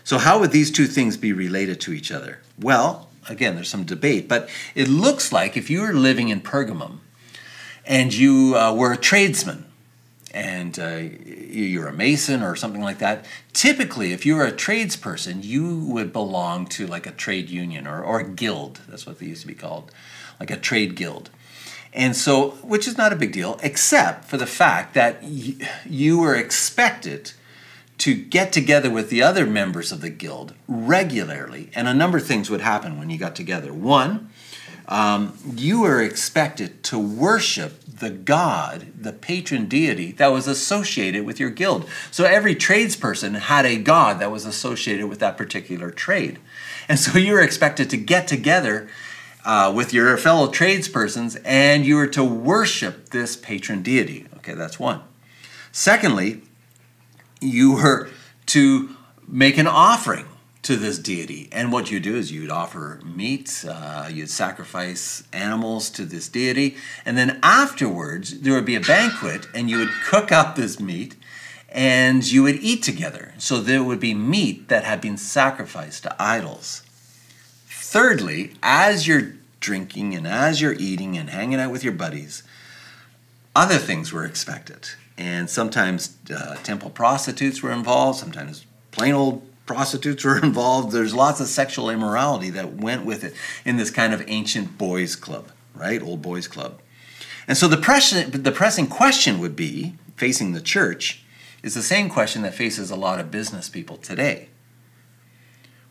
So, 0.03 0.17
how 0.17 0.37
would 0.37 0.51
these 0.51 0.69
two 0.69 0.87
things 0.87 1.15
be 1.15 1.31
related 1.31 1.79
to 1.81 1.93
each 1.93 2.11
other? 2.11 2.39
Well, 2.59 3.07
again, 3.29 3.55
there's 3.55 3.69
some 3.69 3.85
debate, 3.85 4.27
but 4.27 4.49
it 4.75 4.89
looks 4.89 5.31
like 5.31 5.55
if 5.55 5.69
you 5.69 5.79
were 5.81 5.93
living 5.93 6.27
in 6.27 6.41
Pergamum 6.41 6.99
and 7.85 8.13
you 8.13 8.57
uh, 8.57 8.73
were 8.73 8.91
a 8.91 8.97
tradesman, 8.97 9.70
and 10.33 10.79
uh, 10.79 11.01
you're 11.25 11.87
a 11.87 11.93
mason 11.93 12.41
or 12.41 12.55
something 12.55 12.81
like 12.81 12.99
that, 12.99 13.25
typically, 13.53 14.13
if 14.13 14.25
you 14.25 14.35
were 14.35 14.45
a 14.45 14.51
tradesperson, 14.51 15.43
you 15.43 15.79
would 15.85 16.13
belong 16.13 16.65
to 16.67 16.87
like 16.87 17.05
a 17.05 17.11
trade 17.11 17.49
union 17.49 17.85
or, 17.85 18.01
or 18.01 18.21
a 18.21 18.27
guild. 18.27 18.81
That's 18.87 19.05
what 19.05 19.19
they 19.19 19.27
used 19.27 19.41
to 19.41 19.47
be 19.47 19.53
called, 19.53 19.91
like 20.39 20.49
a 20.49 20.57
trade 20.57 20.95
guild. 20.95 21.29
And 21.93 22.15
so, 22.15 22.51
which 22.63 22.87
is 22.87 22.97
not 22.97 23.11
a 23.11 23.17
big 23.17 23.33
deal, 23.33 23.59
except 23.61 24.25
for 24.25 24.37
the 24.37 24.47
fact 24.47 24.93
that 24.93 25.21
y- 25.21 25.55
you 25.85 26.19
were 26.19 26.35
expected 26.35 27.33
to 27.97 28.15
get 28.15 28.53
together 28.53 28.89
with 28.89 29.09
the 29.09 29.21
other 29.21 29.45
members 29.45 29.91
of 29.91 30.01
the 30.01 30.09
guild 30.09 30.53
regularly, 30.67 31.69
and 31.75 31.87
a 31.87 31.93
number 31.93 32.17
of 32.17 32.25
things 32.25 32.49
would 32.49 32.61
happen 32.61 32.97
when 32.97 33.09
you 33.09 33.17
got 33.17 33.35
together. 33.35 33.73
One, 33.73 34.29
um, 34.87 35.37
you 35.55 35.81
were 35.81 36.01
expected 36.01 36.83
to 36.85 36.97
worship 36.97 37.80
the 38.01 38.09
god, 38.09 38.87
the 38.99 39.13
patron 39.13 39.67
deity 39.67 40.11
that 40.13 40.27
was 40.27 40.47
associated 40.47 41.23
with 41.23 41.39
your 41.39 41.51
guild. 41.51 41.87
So 42.09 42.25
every 42.25 42.55
tradesperson 42.55 43.37
had 43.39 43.65
a 43.65 43.77
god 43.77 44.19
that 44.19 44.31
was 44.31 44.45
associated 44.45 45.05
with 45.05 45.19
that 45.19 45.37
particular 45.37 45.91
trade. 45.91 46.39
And 46.89 46.99
so 46.99 47.17
you 47.17 47.33
were 47.33 47.41
expected 47.41 47.89
to 47.91 47.97
get 47.97 48.27
together 48.27 48.89
uh, 49.45 49.71
with 49.73 49.93
your 49.93 50.17
fellow 50.17 50.47
tradespersons 50.47 51.39
and 51.45 51.85
you 51.85 51.95
were 51.95 52.07
to 52.07 52.23
worship 52.23 53.09
this 53.09 53.37
patron 53.37 53.81
deity. 53.83 54.25
Okay, 54.37 54.55
that's 54.55 54.79
one. 54.79 55.01
Secondly, 55.71 56.41
you 57.39 57.73
were 57.75 58.09
to 58.47 58.95
make 59.27 59.57
an 59.57 59.67
offering 59.67 60.25
to 60.63 60.75
this 60.75 60.99
deity. 60.99 61.49
And 61.51 61.71
what 61.71 61.89
you 61.89 61.99
do 61.99 62.15
is 62.15 62.31
you'd 62.31 62.51
offer 62.51 62.99
meat, 63.03 63.65
uh, 63.67 64.09
you'd 64.11 64.29
sacrifice 64.29 65.23
animals 65.33 65.89
to 65.91 66.05
this 66.05 66.29
deity, 66.29 66.75
and 67.05 67.17
then 67.17 67.39
afterwards 67.41 68.41
there 68.41 68.53
would 68.53 68.65
be 68.65 68.75
a 68.75 68.81
banquet, 68.81 69.47
and 69.55 69.69
you 69.69 69.79
would 69.79 69.91
cook 70.05 70.31
up 70.31 70.55
this 70.55 70.79
meat 70.79 71.15
and 71.71 72.29
you 72.29 72.43
would 72.43 72.57
eat 72.57 72.83
together. 72.83 73.33
So 73.37 73.61
there 73.61 73.83
would 73.83 73.99
be 73.99 74.13
meat 74.13 74.67
that 74.67 74.83
had 74.83 74.99
been 74.99 75.17
sacrificed 75.17 76.03
to 76.03 76.15
idols. 76.21 76.83
Thirdly, 77.65 78.53
as 78.61 79.07
you're 79.07 79.33
drinking 79.61 80.13
and 80.13 80.27
as 80.27 80.59
you're 80.59 80.73
eating 80.73 81.17
and 81.17 81.29
hanging 81.29 81.59
out 81.59 81.71
with 81.71 81.83
your 81.83 81.93
buddies, 81.93 82.43
other 83.55 83.77
things 83.77 84.11
were 84.11 84.25
expected. 84.25 84.89
And 85.17 85.49
sometimes 85.49 86.17
uh, 86.35 86.55
temple 86.63 86.89
prostitutes 86.89 87.61
were 87.61 87.71
involved, 87.71 88.19
sometimes 88.19 88.65
plain 88.91 89.13
old 89.13 89.47
prostitutes 89.65 90.23
were 90.23 90.39
involved. 90.43 90.91
There's 90.91 91.13
lots 91.13 91.39
of 91.39 91.47
sexual 91.47 91.89
immorality 91.89 92.49
that 92.51 92.73
went 92.73 93.05
with 93.05 93.23
it 93.23 93.33
in 93.65 93.77
this 93.77 93.91
kind 93.91 94.13
of 94.13 94.23
ancient 94.27 94.77
boys' 94.77 95.15
club, 95.15 95.49
right? 95.75 96.01
Old 96.01 96.21
boys' 96.21 96.47
club. 96.47 96.81
And 97.47 97.57
so 97.57 97.67
the, 97.67 97.77
pressing, 97.77 98.29
the 98.31 98.51
pressing 98.51 98.87
question 98.87 99.39
would 99.39 99.55
be, 99.55 99.95
facing 100.15 100.53
the 100.53 100.61
church, 100.61 101.23
is 101.63 101.73
the 101.73 101.81
same 101.81 102.09
question 102.09 102.41
that 102.43 102.53
faces 102.53 102.91
a 102.91 102.95
lot 102.95 103.19
of 103.19 103.31
business 103.31 103.69
people 103.69 103.97
today. 103.97 104.49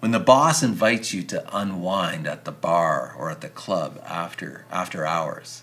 When 0.01 0.13
the 0.13 0.19
boss 0.19 0.63
invites 0.63 1.13
you 1.13 1.23
to 1.25 1.45
unwind 1.57 2.27
at 2.27 2.45
the 2.45 2.53
bar 2.53 3.15
or 3.19 3.31
at 3.31 3.43
the 3.43 3.49
club 3.49 4.03
after, 4.07 4.65
after 4.71 5.05
hours, 5.05 5.63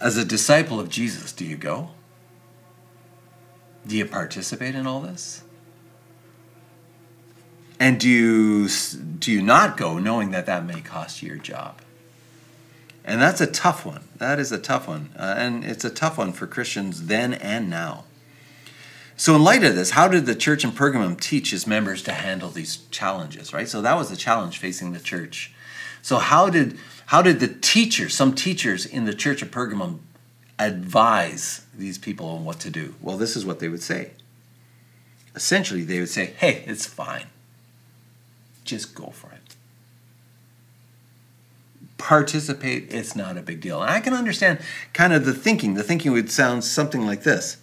as 0.00 0.18
a 0.18 0.24
disciple 0.24 0.78
of 0.78 0.90
Jesus, 0.90 1.32
do 1.32 1.46
you 1.46 1.56
go? 1.56 1.92
Do 3.86 3.96
you 3.96 4.06
participate 4.06 4.74
in 4.74 4.86
all 4.86 5.00
this? 5.00 5.42
And 7.78 8.00
do 8.00 8.08
you, 8.08 8.68
do 9.18 9.30
you 9.32 9.42
not 9.42 9.76
go 9.76 9.98
knowing 9.98 10.30
that 10.30 10.46
that 10.46 10.64
may 10.64 10.80
cost 10.80 11.22
you 11.22 11.28
your 11.28 11.38
job? 11.38 11.80
And 13.04 13.20
that's 13.20 13.40
a 13.40 13.46
tough 13.46 13.84
one. 13.84 14.04
That 14.16 14.38
is 14.38 14.50
a 14.52 14.58
tough 14.58 14.88
one. 14.88 15.10
Uh, 15.18 15.34
and 15.36 15.64
it's 15.64 15.84
a 15.84 15.90
tough 15.90 16.16
one 16.16 16.32
for 16.32 16.46
Christians 16.46 17.06
then 17.06 17.34
and 17.34 17.68
now. 17.68 18.04
So, 19.16 19.36
in 19.36 19.44
light 19.44 19.62
of 19.62 19.76
this, 19.76 19.90
how 19.90 20.08
did 20.08 20.26
the 20.26 20.34
church 20.34 20.64
in 20.64 20.72
Pergamum 20.72 21.20
teach 21.20 21.52
its 21.52 21.66
members 21.66 22.02
to 22.02 22.12
handle 22.12 22.50
these 22.50 22.78
challenges, 22.90 23.52
right? 23.52 23.68
So, 23.68 23.80
that 23.82 23.96
was 23.96 24.10
the 24.10 24.16
challenge 24.16 24.58
facing 24.58 24.92
the 24.92 24.98
church. 24.98 25.52
So, 26.02 26.16
how 26.18 26.50
did, 26.50 26.78
how 27.06 27.22
did 27.22 27.38
the 27.38 27.46
teachers, 27.46 28.14
some 28.14 28.34
teachers 28.34 28.86
in 28.86 29.04
the 29.04 29.14
church 29.14 29.40
of 29.40 29.52
Pergamum, 29.52 30.00
advise 30.58 31.66
these 31.76 31.98
people 31.98 32.26
on 32.26 32.44
what 32.44 32.60
to 32.60 32.70
do? 32.70 32.94
Well, 33.00 33.16
this 33.16 33.36
is 33.36 33.44
what 33.44 33.58
they 33.58 33.68
would 33.68 33.82
say. 33.82 34.10
Essentially, 35.34 35.82
they 35.82 35.98
would 35.98 36.08
say, 36.08 36.26
hey, 36.26 36.64
it's 36.66 36.86
fine. 36.86 37.26
Just 38.64 38.94
go 38.94 39.06
for 39.06 39.30
it. 39.32 39.56
Participate, 41.98 42.92
it's 42.92 43.16
not 43.16 43.36
a 43.36 43.42
big 43.42 43.60
deal. 43.60 43.80
And 43.80 43.90
I 43.90 44.00
can 44.00 44.14
understand 44.14 44.60
kind 44.92 45.12
of 45.12 45.24
the 45.24 45.34
thinking. 45.34 45.74
The 45.74 45.82
thinking 45.82 46.12
would 46.12 46.30
sound 46.30 46.64
something 46.64 47.06
like 47.06 47.22
this 47.22 47.58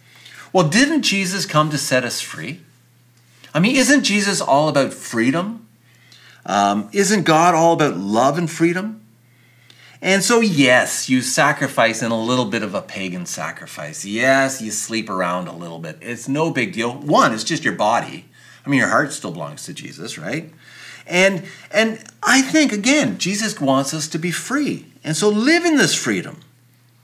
Well, 0.52 0.68
didn't 0.68 1.04
Jesus 1.04 1.46
come 1.46 1.70
to 1.70 1.78
set 1.78 2.04
us 2.04 2.22
free? 2.22 2.62
I 3.54 3.60
mean, 3.60 3.76
isn't 3.76 4.04
Jesus 4.04 4.42
all 4.42 4.70
about 4.70 4.94
freedom? 4.94 5.68
Um, 6.46 6.90
isn't 6.92 7.24
God 7.24 7.54
all 7.54 7.74
about 7.74 7.98
love 7.98 8.38
and 8.38 8.50
freedom? 8.50 9.01
And 10.02 10.24
so, 10.24 10.40
yes, 10.40 11.10
you 11.10 11.22
sacrifice 11.22 12.02
in 12.02 12.12
a 12.12 12.20
little 12.20 12.46
bit 12.46 12.64
of 12.64 12.74
a 12.74 12.82
pagan 12.82 13.28
sacrifice. 13.28 14.04
Yes, 14.04 14.62
you 14.62 14.72
sleep 14.72 15.10
around 15.10 15.48
a 15.48 15.56
little 15.56 15.78
bit. 15.78 16.00
It's 16.02 16.28
no 16.28 16.50
big 16.50 16.74
deal. 16.74 16.94
One, 16.94 17.34
it's 17.34 17.44
just 17.44 17.64
your 17.64 17.76
body. 17.76 18.26
I 18.66 18.70
mean, 18.70 18.80
your 18.80 18.90
heart 18.90 19.14
still 19.14 19.32
belongs 19.32 19.66
to 19.66 19.74
Jesus, 19.74 20.18
right? 20.18 20.52
And 21.06 21.44
and 21.72 22.04
I 22.24 22.42
think 22.42 22.72
again, 22.72 23.18
Jesus 23.18 23.60
wants 23.60 23.94
us 23.94 24.08
to 24.10 24.20
be 24.20 24.32
free. 24.32 24.88
And 25.04 25.16
so 25.16 25.30
live 25.30 25.66
in 25.66 25.78
this 25.78 25.96
freedom. 25.96 26.42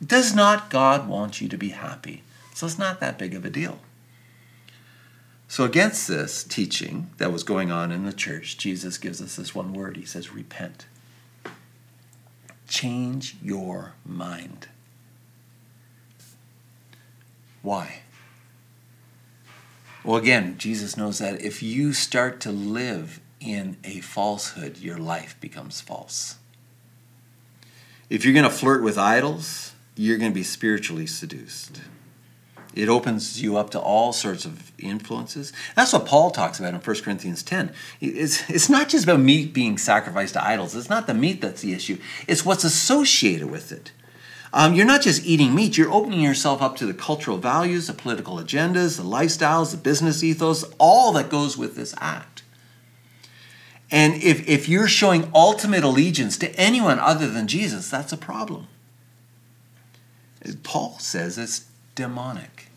Does 0.06 0.36
not 0.36 0.70
God 0.70 1.08
want 1.08 1.42
you 1.42 1.48
to 1.50 1.58
be 1.58 1.70
happy? 1.70 2.24
So 2.54 2.66
it's 2.66 2.80
not 2.80 3.00
that 3.00 3.18
big 3.18 3.34
of 3.34 3.46
a 3.46 3.50
deal. 3.50 3.80
So, 5.50 5.64
against 5.64 6.08
this 6.08 6.44
teaching 6.44 7.10
that 7.20 7.32
was 7.32 7.44
going 7.44 7.72
on 7.72 7.92
in 7.92 8.06
the 8.06 8.12
church, 8.12 8.58
Jesus 8.58 8.98
gives 8.98 9.22
us 9.22 9.38
this 9.38 9.56
one 9.56 9.74
word. 9.74 9.96
He 9.96 10.06
says, 10.06 10.34
Repent. 10.34 10.86
Change 12.68 13.38
your 13.42 13.94
mind. 14.06 14.68
Why? 17.62 18.00
Well, 20.04 20.18
again, 20.18 20.58
Jesus 20.58 20.96
knows 20.96 21.20
that 21.20 21.42
if 21.42 21.62
you 21.62 21.92
start 21.92 22.40
to 22.42 22.52
live 22.52 23.20
in 23.40 23.78
a 23.84 24.00
falsehood, 24.00 24.78
your 24.78 24.98
life 24.98 25.36
becomes 25.42 25.82
false. 25.82 26.38
If 28.10 28.24
you're 28.24 28.34
going 28.34 28.46
to 28.46 28.50
flirt 28.50 28.84
with 28.84 28.98
idols, 28.98 29.74
you're 29.96 30.18
going 30.18 30.32
to 30.32 30.36
be 30.36 30.44
spiritually 30.44 31.08
seduced. 31.08 31.82
It 32.74 32.90
opens 32.90 33.42
you 33.42 33.58
up 33.58 33.72
to 33.72 33.80
all 33.80 34.14
sorts 34.14 34.46
of 34.46 34.72
influences. 34.78 35.52
That's 35.76 35.94
what 35.94 36.06
Paul 36.06 36.32
talks 36.32 36.60
about 36.60 36.74
in 36.74 36.80
1 36.80 36.96
Corinthians 37.02 37.44
10. 37.44 37.74
It's, 38.02 38.48
it's 38.50 38.70
not 38.70 38.90
just 38.90 39.06
about 39.06 39.20
meat 39.20 39.54
being 39.54 39.78
sacrificed 39.78 40.34
to 40.34 40.46
idols. 40.46 40.76
It's 40.76 40.90
not 40.90 41.08
the 41.08 41.14
meat 41.14 41.42
that's 41.42 41.62
the 41.62 41.74
issue. 41.74 41.98
It's 42.28 42.46
what's 42.46 42.64
associated 42.64 43.50
with 43.50 43.72
it. 43.72 43.92
Um, 44.54 44.74
you're 44.74 44.86
not 44.86 45.02
just 45.02 45.26
eating 45.26 45.54
meat, 45.54 45.78
you're 45.78 45.92
opening 45.92 46.22
yourself 46.22 46.62
up 46.62 46.78
to 46.78 46.86
the 46.86 46.94
cultural 46.94 47.38
values, 47.38 47.88
the 47.88 47.94
political 47.94 48.38
agendas, 48.38 48.98
the 48.98 49.04
lifestyles, 49.04 49.72
the 49.72 49.78
business 49.78 50.24
ethos, 50.24 50.64
all 50.78 51.12
that 51.14 51.30
goes 51.30 51.58
with 51.58 51.76
this 51.76 51.94
act. 51.98 52.44
And 53.92 54.16
if, 54.16 54.48
if 54.48 54.68
you're 54.68 54.88
showing 54.88 55.32
ultimate 55.34 55.84
allegiance 55.84 56.38
to 56.40 56.54
anyone 56.56 57.00
other 57.00 57.30
than 57.30 57.48
Jesus, 57.48 57.90
that's 57.90 58.12
a 58.12 58.18
problem. 58.18 58.68
Paul 60.64 60.98
says 61.00 61.38
it's 61.38 61.66
demonic 61.98 62.68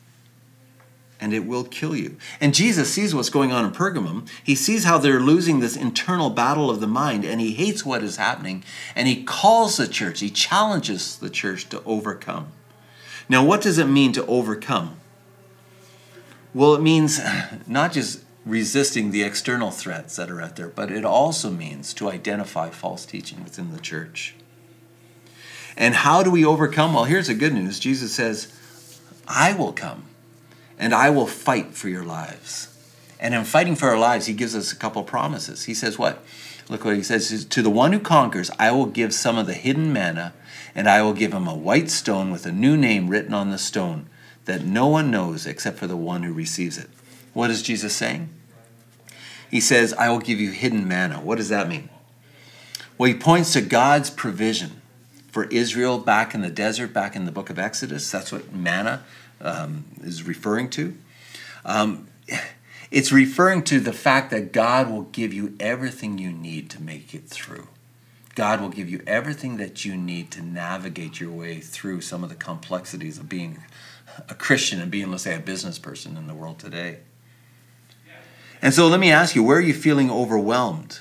and 1.21 1.35
it 1.35 1.47
will 1.47 1.65
kill 1.65 1.95
you. 1.95 2.17
And 2.41 2.55
Jesus 2.55 2.93
sees 2.93 3.15
what's 3.15 3.29
going 3.29 3.53
on 3.53 3.65
in 3.65 3.73
Pergamum. 3.73 4.27
He 4.43 4.55
sees 4.55 4.85
how 4.85 4.99
they're 4.99 5.21
losing 5.21 5.61
this 5.61 5.77
internal 5.77 6.31
battle 6.31 6.71
of 6.71 6.81
the 6.81 6.87
mind, 6.87 7.25
and 7.25 7.41
he 7.41 7.53
hates 7.53 7.85
what 7.85 8.03
is 8.03 8.17
happening. 8.17 8.65
And 8.97 9.07
he 9.07 9.23
calls 9.23 9.77
the 9.77 9.87
church, 9.87 10.21
he 10.21 10.31
challenges 10.31 11.19
the 11.19 11.31
church 11.31 11.69
to 11.69 11.83
overcome. 11.85 12.49
Now, 13.29 13.45
what 13.45 13.61
does 13.61 13.79
it 13.79 13.85
mean 13.85 14.13
to 14.13 14.27
overcome? 14.27 14.97
Well, 16.55 16.75
it 16.75 16.81
means 16.81 17.21
not 17.67 17.93
just 17.93 18.25
resisting 18.47 19.11
the 19.11 19.23
external 19.23 19.71
threats 19.71 20.17
that 20.17 20.31
are 20.31 20.41
out 20.41 20.57
there, 20.57 20.69
but 20.69 20.91
it 20.91 21.05
also 21.05 21.51
means 21.51 21.93
to 21.95 22.11
identify 22.11 22.71
false 22.71 23.05
teaching 23.05 23.45
within 23.45 23.73
the 23.73 23.79
church. 23.79 24.35
And 25.77 25.95
how 25.95 26.23
do 26.23 26.31
we 26.31 26.45
overcome? 26.45 26.95
Well, 26.95 27.05
here's 27.05 27.29
the 27.29 27.35
good 27.35 27.53
news 27.53 27.79
Jesus 27.79 28.15
says, 28.15 28.53
I 29.31 29.53
will 29.53 29.73
come 29.73 30.05
and 30.79 30.93
I 30.93 31.11
will 31.11 31.27
fight 31.27 31.75
for 31.75 31.89
your 31.89 32.05
lives. 32.05 32.67
And 33.21 33.35
in 33.35 33.45
fighting 33.45 33.77
for 33.77 33.89
our 33.89 33.99
lives, 33.99 34.27
he 34.27 34.35
gives 34.35 34.57
us 34.57 34.73
a 34.73 34.77
couple 34.77 35.05
promises. 35.05 35.65
He 35.65 35.75
says, 35.75 35.99
What? 35.99 36.25
Look 36.69 36.85
what 36.85 36.97
he 36.97 37.03
says 37.03 37.45
To 37.45 37.63
the 37.63 37.71
one 37.71 37.93
who 37.93 38.01
conquers, 38.01 38.51
I 38.59 38.73
will 38.73 38.87
give 38.87 39.13
some 39.13 39.37
of 39.37 39.47
the 39.47 39.55
hidden 39.55 39.93
manna, 39.93 40.33
and 40.75 40.89
I 40.89 41.03
will 41.03 41.13
give 41.13 41.35
him 41.35 41.47
a 41.47 41.55
white 41.55 41.91
stone 41.91 42.31
with 42.31 42.47
a 42.47 42.53
new 42.53 42.77
name 42.77 43.09
written 43.09 43.35
on 43.35 43.51
the 43.51 43.59
stone 43.59 44.07
that 44.47 44.65
no 44.65 44.87
one 44.87 45.11
knows 45.11 45.47
except 45.47 45.79
for 45.79 45.87
the 45.87 45.97
one 45.97 46.23
who 46.23 46.33
receives 46.33 46.79
it. 46.79 46.89
What 47.35 47.51
is 47.51 47.63
Jesus 47.63 47.95
saying? 47.95 48.31
He 49.51 49.61
says, 49.61 49.93
I 49.95 50.09
will 50.09 50.21
give 50.21 50.41
you 50.41 50.51
hidden 50.51 50.89
manna. 50.89 51.21
What 51.21 51.37
does 51.37 51.51
that 51.51 51.69
mean? 51.69 51.91
Well, 52.97 53.09
he 53.09 53.15
points 53.15 53.53
to 53.53 53.61
God's 53.61 54.11
provision 54.11 54.80
for 55.31 55.45
Israel 55.45 55.99
back 55.99 56.35
in 56.35 56.41
the 56.41 56.51
desert, 56.51 56.93
back 56.93 57.17
in 57.17 57.25
the 57.25 57.33
book 57.33 57.51
of 57.51 57.59
Exodus. 57.59 58.11
That's 58.11 58.33
what 58.33 58.53
manna 58.53 59.05
um, 59.41 59.85
is 60.03 60.23
referring 60.23 60.71
to. 60.71 60.97
Um, 61.65 62.09
it's 62.91 63.13
referring 63.13 63.63
to 63.65 63.81
the 63.81 63.93
fact 63.93 64.31
that 64.31 64.53
God 64.53 64.91
will 64.91 65.03
give 65.03 65.33
you 65.33 65.55
everything 65.61 66.19
you 66.19 66.33
need 66.33 66.71
to 66.71 66.83
make 66.83 67.15
it 67.15 67.29
through. 67.29 67.69
God 68.35 68.61
will 68.61 68.69
give 68.69 68.89
you 68.89 69.03
everything 69.07 69.57
that 69.59 69.85
you 69.85 69.97
need 69.97 70.31
to 70.33 70.43
navigate 70.43 71.21
your 71.21 71.31
way 71.31 71.61
through 71.61 72.01
some 72.01 72.23
of 72.23 72.31
the 72.31 72.37
complexities 72.37 73.19
of 73.19 73.29
being 73.29 73.59
a 74.29 74.35
Christian 74.35 74.81
and 74.81 74.91
being, 74.91 75.11
let's 75.11 75.25
say, 75.25 75.37
a 75.37 75.41
business 75.41 75.79
person 75.79 76.17
in 76.17 76.27
the 76.27 76.35
world 76.35 76.59
today. 76.59 76.99
And 78.63 78.75
so 78.75 78.89
let 78.89 79.01
me 79.01 79.11
ask 79.11 79.35
you, 79.35 79.43
where 79.43 79.59
are 79.59 79.63
you 79.63 79.75
feeling 79.75 80.11
overwhelmed 80.11 81.01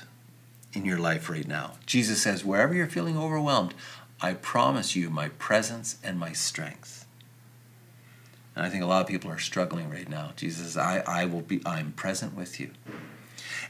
in 0.72 0.84
your 0.84 0.98
life 0.98 1.28
right 1.28 1.46
now? 1.46 1.72
Jesus 1.86 2.22
says, 2.22 2.44
wherever 2.44 2.72
you're 2.72 2.86
feeling 2.86 3.18
overwhelmed, 3.18 3.74
I 4.22 4.34
promise 4.34 4.94
you 4.94 5.10
my 5.10 5.30
presence 5.30 5.96
and 6.04 6.18
my 6.18 6.32
strength. 6.32 7.06
And 8.54 8.66
I 8.66 8.68
think 8.68 8.82
a 8.82 8.86
lot 8.86 9.00
of 9.00 9.06
people 9.06 9.30
are 9.30 9.38
struggling 9.38 9.88
right 9.88 10.08
now. 10.08 10.32
Jesus, 10.36 10.76
I, 10.76 11.02
I 11.06 11.24
will 11.24 11.40
be, 11.40 11.62
I'm 11.64 11.92
present 11.92 12.34
with 12.34 12.60
you. 12.60 12.70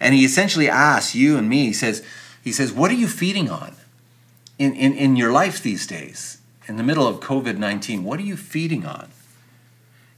And 0.00 0.14
he 0.14 0.24
essentially 0.24 0.68
asks 0.68 1.14
you 1.14 1.36
and 1.36 1.48
me, 1.48 1.66
he 1.66 1.72
says, 1.72 2.04
he 2.42 2.52
says, 2.52 2.72
what 2.72 2.90
are 2.90 2.94
you 2.94 3.06
feeding 3.06 3.50
on 3.50 3.74
in, 4.58 4.74
in, 4.74 4.94
in 4.94 5.16
your 5.16 5.30
life 5.30 5.62
these 5.62 5.86
days? 5.86 6.38
In 6.66 6.76
the 6.76 6.82
middle 6.82 7.06
of 7.06 7.20
COVID 7.20 7.58
19, 7.58 8.04
what 8.04 8.18
are 8.18 8.24
you 8.24 8.36
feeding 8.36 8.86
on? 8.86 9.10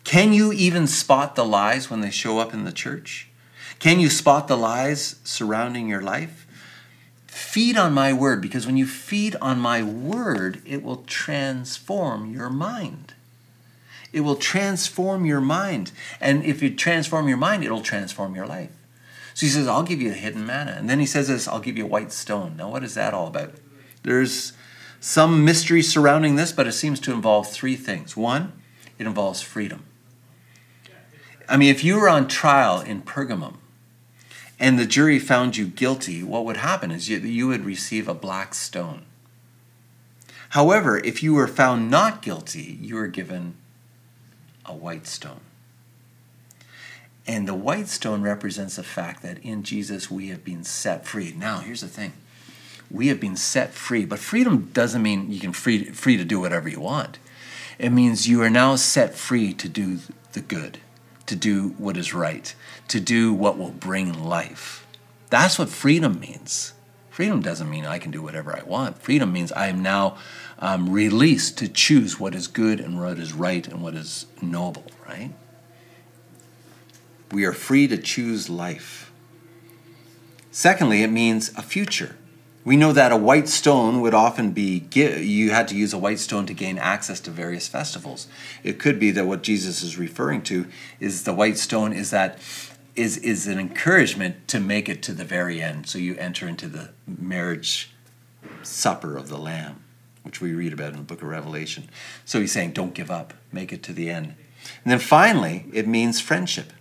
Can 0.04 0.32
you 0.32 0.52
even 0.52 0.86
spot 0.86 1.34
the 1.34 1.44
lies 1.44 1.90
when 1.90 2.00
they 2.00 2.10
show 2.10 2.38
up 2.38 2.52
in 2.54 2.64
the 2.64 2.72
church? 2.72 3.28
Can 3.78 4.00
you 4.00 4.08
spot 4.08 4.48
the 4.48 4.56
lies 4.56 5.16
surrounding 5.24 5.88
your 5.88 6.02
life? 6.02 6.41
Feed 7.32 7.78
on 7.78 7.94
my 7.94 8.12
word, 8.12 8.42
because 8.42 8.66
when 8.66 8.76
you 8.76 8.86
feed 8.86 9.36
on 9.36 9.58
my 9.58 9.82
word, 9.82 10.60
it 10.66 10.82
will 10.82 10.98
transform 11.06 12.30
your 12.30 12.50
mind. 12.50 13.14
It 14.12 14.20
will 14.20 14.36
transform 14.36 15.24
your 15.24 15.40
mind. 15.40 15.92
And 16.20 16.44
if 16.44 16.60
you 16.62 16.68
transform 16.74 17.28
your 17.28 17.38
mind, 17.38 17.64
it'll 17.64 17.80
transform 17.80 18.34
your 18.34 18.46
life. 18.46 18.68
So 19.32 19.46
he 19.46 19.50
says, 19.50 19.66
I'll 19.66 19.82
give 19.82 20.02
you 20.02 20.10
a 20.10 20.14
hidden 20.14 20.44
manna. 20.44 20.72
And 20.72 20.90
then 20.90 21.00
he 21.00 21.06
says 21.06 21.28
this, 21.28 21.48
I'll 21.48 21.58
give 21.58 21.78
you 21.78 21.84
a 21.84 21.88
white 21.88 22.12
stone. 22.12 22.54
Now, 22.58 22.68
what 22.68 22.84
is 22.84 22.92
that 22.96 23.14
all 23.14 23.28
about? 23.28 23.54
There's 24.02 24.52
some 25.00 25.42
mystery 25.42 25.80
surrounding 25.80 26.36
this, 26.36 26.52
but 26.52 26.66
it 26.66 26.72
seems 26.72 27.00
to 27.00 27.14
involve 27.14 27.50
three 27.50 27.76
things. 27.76 28.14
One, 28.14 28.52
it 28.98 29.06
involves 29.06 29.40
freedom. 29.40 29.84
I 31.48 31.56
mean, 31.56 31.70
if 31.70 31.82
you 31.82 31.96
were 31.96 32.10
on 32.10 32.28
trial 32.28 32.82
in 32.82 33.00
Pergamum 33.00 33.56
and 34.62 34.78
the 34.78 34.86
jury 34.86 35.18
found 35.18 35.56
you 35.56 35.66
guilty, 35.66 36.22
what 36.22 36.44
would 36.44 36.58
happen 36.58 36.92
is 36.92 37.08
you, 37.08 37.18
you 37.18 37.48
would 37.48 37.64
receive 37.64 38.06
a 38.06 38.14
black 38.14 38.54
stone. 38.54 39.02
However, 40.50 40.98
if 40.98 41.20
you 41.20 41.34
were 41.34 41.48
found 41.48 41.90
not 41.90 42.22
guilty, 42.22 42.78
you 42.80 42.94
were 42.94 43.08
given 43.08 43.56
a 44.64 44.72
white 44.72 45.08
stone. 45.08 45.40
And 47.26 47.48
the 47.48 47.54
white 47.54 47.88
stone 47.88 48.22
represents 48.22 48.76
the 48.76 48.84
fact 48.84 49.20
that 49.22 49.42
in 49.42 49.64
Jesus 49.64 50.12
we 50.12 50.28
have 50.28 50.44
been 50.44 50.62
set 50.62 51.04
free. 51.06 51.34
Now, 51.36 51.58
here's 51.58 51.80
the 51.80 51.88
thing 51.88 52.12
we 52.88 53.08
have 53.08 53.18
been 53.18 53.36
set 53.36 53.72
free, 53.72 54.04
but 54.04 54.20
freedom 54.20 54.70
doesn't 54.72 55.02
mean 55.02 55.32
you 55.32 55.40
can 55.40 55.52
free, 55.52 55.86
free 55.86 56.16
to 56.16 56.24
do 56.24 56.38
whatever 56.38 56.68
you 56.68 56.78
want. 56.78 57.18
It 57.80 57.90
means 57.90 58.28
you 58.28 58.40
are 58.42 58.50
now 58.50 58.76
set 58.76 59.16
free 59.16 59.54
to 59.54 59.68
do 59.68 59.98
the 60.34 60.40
good, 60.40 60.78
to 61.26 61.36
do 61.36 61.74
what 61.78 61.96
is 61.96 62.14
right, 62.14 62.54
to 62.88 63.00
do 63.00 63.32
what 63.32 63.58
will 63.58 63.70
bring 63.70 64.24
life. 64.24 64.86
That's 65.30 65.58
what 65.58 65.68
freedom 65.68 66.20
means. 66.20 66.74
Freedom 67.10 67.40
doesn't 67.42 67.68
mean 67.68 67.84
I 67.84 67.98
can 67.98 68.10
do 68.10 68.22
whatever 68.22 68.56
I 68.56 68.62
want. 68.62 68.98
Freedom 68.98 69.32
means 69.32 69.52
I 69.52 69.66
am 69.66 69.82
now 69.82 70.16
um, 70.58 70.90
released 70.90 71.58
to 71.58 71.68
choose 71.68 72.18
what 72.18 72.34
is 72.34 72.46
good 72.46 72.80
and 72.80 72.98
what 72.98 73.18
is 73.18 73.32
right 73.32 73.66
and 73.66 73.82
what 73.82 73.94
is 73.94 74.26
noble, 74.40 74.86
right? 75.06 75.30
We 77.30 77.44
are 77.44 77.52
free 77.52 77.86
to 77.88 77.98
choose 77.98 78.48
life. 78.48 79.12
Secondly, 80.50 81.02
it 81.02 81.08
means 81.08 81.50
a 81.56 81.62
future. 81.62 82.16
We 82.64 82.76
know 82.76 82.92
that 82.92 83.10
a 83.10 83.16
white 83.16 83.48
stone 83.48 84.00
would 84.02 84.14
often 84.14 84.52
be, 84.52 84.86
you 84.94 85.50
had 85.50 85.66
to 85.68 85.76
use 85.76 85.92
a 85.92 85.98
white 85.98 86.20
stone 86.20 86.46
to 86.46 86.54
gain 86.54 86.78
access 86.78 87.18
to 87.20 87.30
various 87.30 87.66
festivals. 87.66 88.28
It 88.62 88.78
could 88.78 89.00
be 89.00 89.10
that 89.12 89.26
what 89.26 89.42
Jesus 89.42 89.82
is 89.82 89.98
referring 89.98 90.42
to 90.42 90.66
is 91.00 91.24
the 91.24 91.34
white 91.34 91.58
stone 91.58 91.92
is 91.92 92.10
that 92.10 92.38
is, 92.94 93.16
is 93.18 93.46
an 93.48 93.58
encouragement 93.58 94.46
to 94.48 94.60
make 94.60 94.88
it 94.88 95.02
to 95.04 95.12
the 95.12 95.24
very 95.24 95.62
end. 95.62 95.88
So 95.88 95.98
you 95.98 96.14
enter 96.16 96.46
into 96.46 96.68
the 96.68 96.90
marriage 97.06 97.90
supper 98.62 99.16
of 99.16 99.28
the 99.28 99.38
Lamb 99.38 99.82
which 100.22 100.40
we 100.40 100.54
read 100.54 100.72
about 100.72 100.92
in 100.92 100.98
the 100.98 101.04
book 101.04 101.22
of 101.22 101.28
Revelation. 101.28 101.88
So 102.24 102.40
he's 102.40 102.52
saying, 102.52 102.72
don't 102.72 102.94
give 102.94 103.10
up, 103.10 103.34
make 103.52 103.72
it 103.72 103.82
to 103.84 103.92
the 103.92 104.10
end. 104.10 104.34
And 104.84 104.92
then 104.92 104.98
finally, 104.98 105.66
it 105.72 105.86
means 105.88 106.20
friendship. 106.20 106.72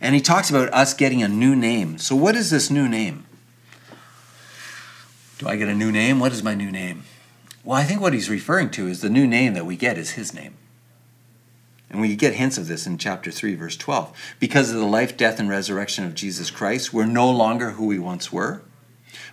And 0.00 0.14
he 0.14 0.20
talks 0.20 0.50
about 0.50 0.72
us 0.72 0.94
getting 0.94 1.22
a 1.22 1.28
new 1.28 1.54
name. 1.54 1.98
So, 1.98 2.16
what 2.16 2.34
is 2.34 2.50
this 2.50 2.70
new 2.70 2.88
name? 2.88 3.24
Do 5.42 5.48
I 5.48 5.56
get 5.56 5.66
a 5.66 5.74
new 5.74 5.90
name? 5.90 6.20
What 6.20 6.30
is 6.30 6.44
my 6.44 6.54
new 6.54 6.70
name? 6.70 7.02
Well, 7.64 7.76
I 7.76 7.82
think 7.82 8.00
what 8.00 8.12
he's 8.12 8.30
referring 8.30 8.70
to 8.70 8.86
is 8.86 9.00
the 9.00 9.10
new 9.10 9.26
name 9.26 9.54
that 9.54 9.66
we 9.66 9.74
get 9.74 9.98
is 9.98 10.12
his 10.12 10.32
name. 10.32 10.54
And 11.90 12.00
we 12.00 12.14
get 12.14 12.34
hints 12.34 12.58
of 12.58 12.68
this 12.68 12.86
in 12.86 12.96
chapter 12.96 13.32
3, 13.32 13.56
verse 13.56 13.76
12. 13.76 14.16
Because 14.38 14.70
of 14.70 14.78
the 14.78 14.86
life, 14.86 15.16
death, 15.16 15.40
and 15.40 15.48
resurrection 15.48 16.04
of 16.04 16.14
Jesus 16.14 16.52
Christ, 16.52 16.92
we're 16.92 17.06
no 17.06 17.28
longer 17.28 17.72
who 17.72 17.86
we 17.86 17.98
once 17.98 18.32
were. 18.32 18.62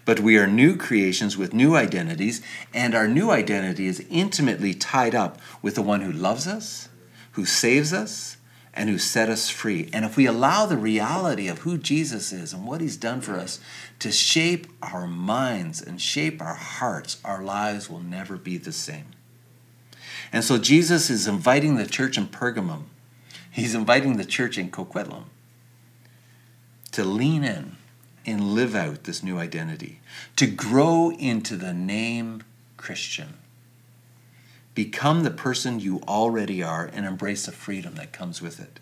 But 0.04 0.20
we 0.20 0.36
are 0.40 0.48
new 0.48 0.76
creations 0.76 1.38
with 1.38 1.54
new 1.54 1.76
identities, 1.76 2.42
and 2.74 2.96
our 2.96 3.08
new 3.08 3.30
identity 3.30 3.86
is 3.86 4.04
intimately 4.10 4.74
tied 4.74 5.14
up 5.14 5.38
with 5.62 5.76
the 5.76 5.84
one 5.84 6.02
who 6.02 6.12
loves 6.12 6.48
us, 6.48 6.90
who 7.34 7.46
saves 7.46 7.94
us, 7.94 8.38
and 8.74 8.90
who 8.90 8.98
set 8.98 9.30
us 9.30 9.50
free. 9.50 9.90
And 9.94 10.06
if 10.06 10.16
we 10.16 10.26
allow 10.26 10.66
the 10.66 10.78
reality 10.78 11.48
of 11.48 11.60
who 11.60 11.78
Jesus 11.78 12.32
is 12.32 12.54
and 12.54 12.66
what 12.66 12.82
he's 12.82 12.98
done 12.98 13.22
for 13.22 13.36
us 13.36 13.60
to 14.00 14.12
shape 14.12 14.68
our 14.82 15.08
minds 15.08 15.82
and 15.82 16.02
shape 16.02 16.42
our 16.42 16.56
hearts, 16.56 17.20
our 17.26 17.44
lives 17.44 17.90
will 17.90 18.00
never 18.00 18.38
be 18.38 18.58
the 18.58 18.72
same. 18.72 19.06
And 20.32 20.44
so 20.44 20.58
Jesus 20.58 21.10
is 21.10 21.28
inviting 21.28 21.76
the 21.76 21.88
church 21.88 22.18
in 22.18 22.28
Pergamum, 22.28 22.84
he's 23.50 23.74
inviting 23.74 24.18
the 24.18 24.26
church 24.26 24.58
in 24.58 24.70
Coquitlam 24.70 25.26
to 26.92 27.04
lean 27.04 27.44
in 27.44 27.76
and 28.26 28.54
live 28.54 28.76
out 28.76 29.06
this 29.06 29.24
new 29.24 29.38
identity, 29.40 30.02
to 30.36 30.46
grow 30.46 31.12
into 31.12 31.56
the 31.56 31.74
name 31.74 32.44
Christian. 32.78 33.39
Become 34.80 35.24
the 35.24 35.30
person 35.30 35.82
you 35.82 36.00
already 36.08 36.64
are 36.64 36.90
and 36.94 37.06
embrace 37.06 37.46
the 37.46 37.52
freedom 37.52 37.96
that 37.96 38.14
comes 38.14 38.42
with 38.42 38.62
it. 38.62 38.80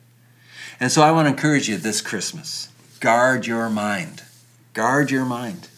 And 0.80 0.92
so 0.92 1.02
I 1.02 1.10
want 1.10 1.26
to 1.26 1.32
encourage 1.32 1.68
you 1.68 1.76
this 1.78 2.02
Christmas 2.02 2.70
guard 3.00 3.48
your 3.48 3.68
mind. 3.68 4.22
Guard 4.76 5.10
your 5.10 5.26
mind. 5.26 5.70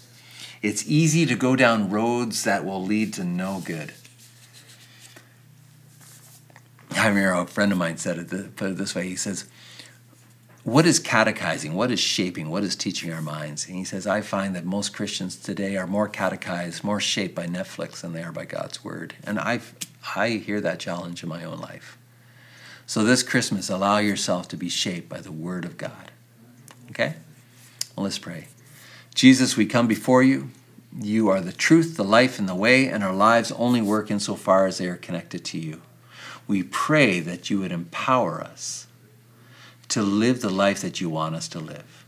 It's 0.61 0.85
easy 0.85 1.25
to 1.25 1.35
go 1.35 1.55
down 1.55 1.89
roads 1.89 2.43
that 2.43 2.65
will 2.65 2.83
lead 2.83 3.13
to 3.13 3.23
no 3.23 3.61
good. 3.63 3.93
I 6.91 7.07
remember 7.07 7.31
a 7.39 7.47
friend 7.47 7.71
of 7.71 7.77
mine 7.77 7.95
said 7.95 8.17
it, 8.17 8.57
put 8.57 8.71
it 8.71 8.77
this 8.77 8.93
way. 8.93 9.07
He 9.07 9.15
says, 9.15 9.45
what 10.65 10.85
is 10.85 10.99
catechizing? 10.99 11.75
What 11.75 11.91
is 11.91 11.99
shaping? 12.01 12.49
What 12.49 12.65
is 12.65 12.75
teaching 12.75 13.13
our 13.13 13.21
minds? 13.21 13.67
And 13.67 13.77
he 13.77 13.85
says, 13.85 14.05
I 14.05 14.19
find 14.19 14.53
that 14.57 14.65
most 14.65 14.93
Christians 14.93 15.37
today 15.37 15.77
are 15.77 15.87
more 15.87 16.09
catechized, 16.09 16.83
more 16.83 16.99
shaped 16.99 17.35
by 17.35 17.47
Netflix 17.47 18.01
than 18.01 18.11
they 18.11 18.21
are 18.21 18.33
by 18.33 18.43
God's 18.43 18.83
Word. 18.83 19.13
And 19.23 19.39
I, 19.39 19.61
I 20.15 20.29
hear 20.29 20.61
that 20.61 20.79
challenge 20.79 21.23
in 21.23 21.29
my 21.29 21.43
own 21.43 21.59
life. 21.59 21.97
So 22.85 23.03
this 23.03 23.21
Christmas, 23.21 23.69
allow 23.69 23.99
yourself 23.99 24.47
to 24.47 24.57
be 24.57 24.69
shaped 24.69 25.09
by 25.09 25.21
the 25.21 25.31
Word 25.31 25.65
of 25.65 25.77
God. 25.77 26.11
Okay? 26.89 27.15
Well, 27.95 28.05
let's 28.05 28.17
pray. 28.17 28.47
Jesus, 29.13 29.55
we 29.55 29.65
come 29.65 29.87
before 29.87 30.23
you. 30.23 30.49
You 30.99 31.29
are 31.29 31.41
the 31.41 31.51
truth, 31.51 31.97
the 31.97 32.03
life, 32.03 32.39
and 32.39 32.49
the 32.49 32.55
way, 32.55 32.87
and 32.87 33.03
our 33.03 33.13
lives 33.13 33.51
only 33.51 33.81
work 33.81 34.09
insofar 34.09 34.65
as 34.65 34.79
they 34.79 34.87
are 34.87 34.95
connected 34.95 35.45
to 35.45 35.59
you. 35.59 35.81
We 36.47 36.63
pray 36.63 37.19
that 37.19 37.49
you 37.49 37.59
would 37.59 37.71
empower 37.71 38.41
us 38.41 38.87
to 39.89 40.01
live 40.01 40.41
the 40.41 40.49
life 40.49 40.81
that 40.81 40.99
you 40.99 41.09
want 41.09 41.35
us 41.35 41.47
to 41.49 41.59
live. 41.59 41.98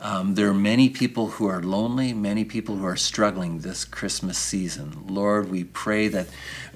Um, 0.00 0.34
there 0.34 0.48
are 0.48 0.54
many 0.54 0.90
people 0.90 1.28
who 1.28 1.46
are 1.46 1.62
lonely, 1.62 2.12
many 2.12 2.44
people 2.44 2.76
who 2.76 2.84
are 2.84 2.96
struggling 2.96 3.60
this 3.60 3.84
Christmas 3.84 4.36
season. 4.36 5.04
Lord, 5.08 5.50
we 5.50 5.64
pray 5.64 6.08
that 6.08 6.26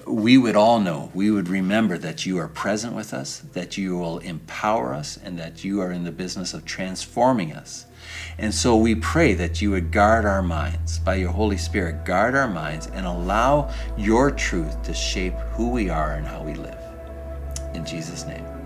we 0.07 0.37
would 0.37 0.55
all 0.55 0.79
know, 0.79 1.11
we 1.13 1.29
would 1.29 1.49
remember 1.49 1.97
that 1.97 2.25
you 2.25 2.37
are 2.37 2.47
present 2.47 2.95
with 2.95 3.13
us, 3.13 3.39
that 3.53 3.77
you 3.77 3.97
will 3.97 4.19
empower 4.19 4.93
us, 4.93 5.17
and 5.17 5.37
that 5.37 5.63
you 5.63 5.81
are 5.81 5.91
in 5.91 6.05
the 6.05 6.11
business 6.11 6.53
of 6.53 6.65
transforming 6.65 7.53
us. 7.53 7.85
And 8.37 8.53
so 8.53 8.75
we 8.75 8.95
pray 8.95 9.33
that 9.35 9.61
you 9.61 9.71
would 9.71 9.91
guard 9.91 10.25
our 10.25 10.41
minds 10.41 10.99
by 10.99 11.15
your 11.15 11.31
Holy 11.31 11.57
Spirit, 11.57 12.05
guard 12.05 12.35
our 12.35 12.47
minds, 12.47 12.87
and 12.87 13.05
allow 13.05 13.71
your 13.97 14.31
truth 14.31 14.81
to 14.83 14.93
shape 14.93 15.35
who 15.51 15.69
we 15.69 15.89
are 15.89 16.13
and 16.13 16.25
how 16.25 16.41
we 16.41 16.53
live. 16.53 16.79
In 17.75 17.85
Jesus' 17.85 18.25
name. 18.25 18.58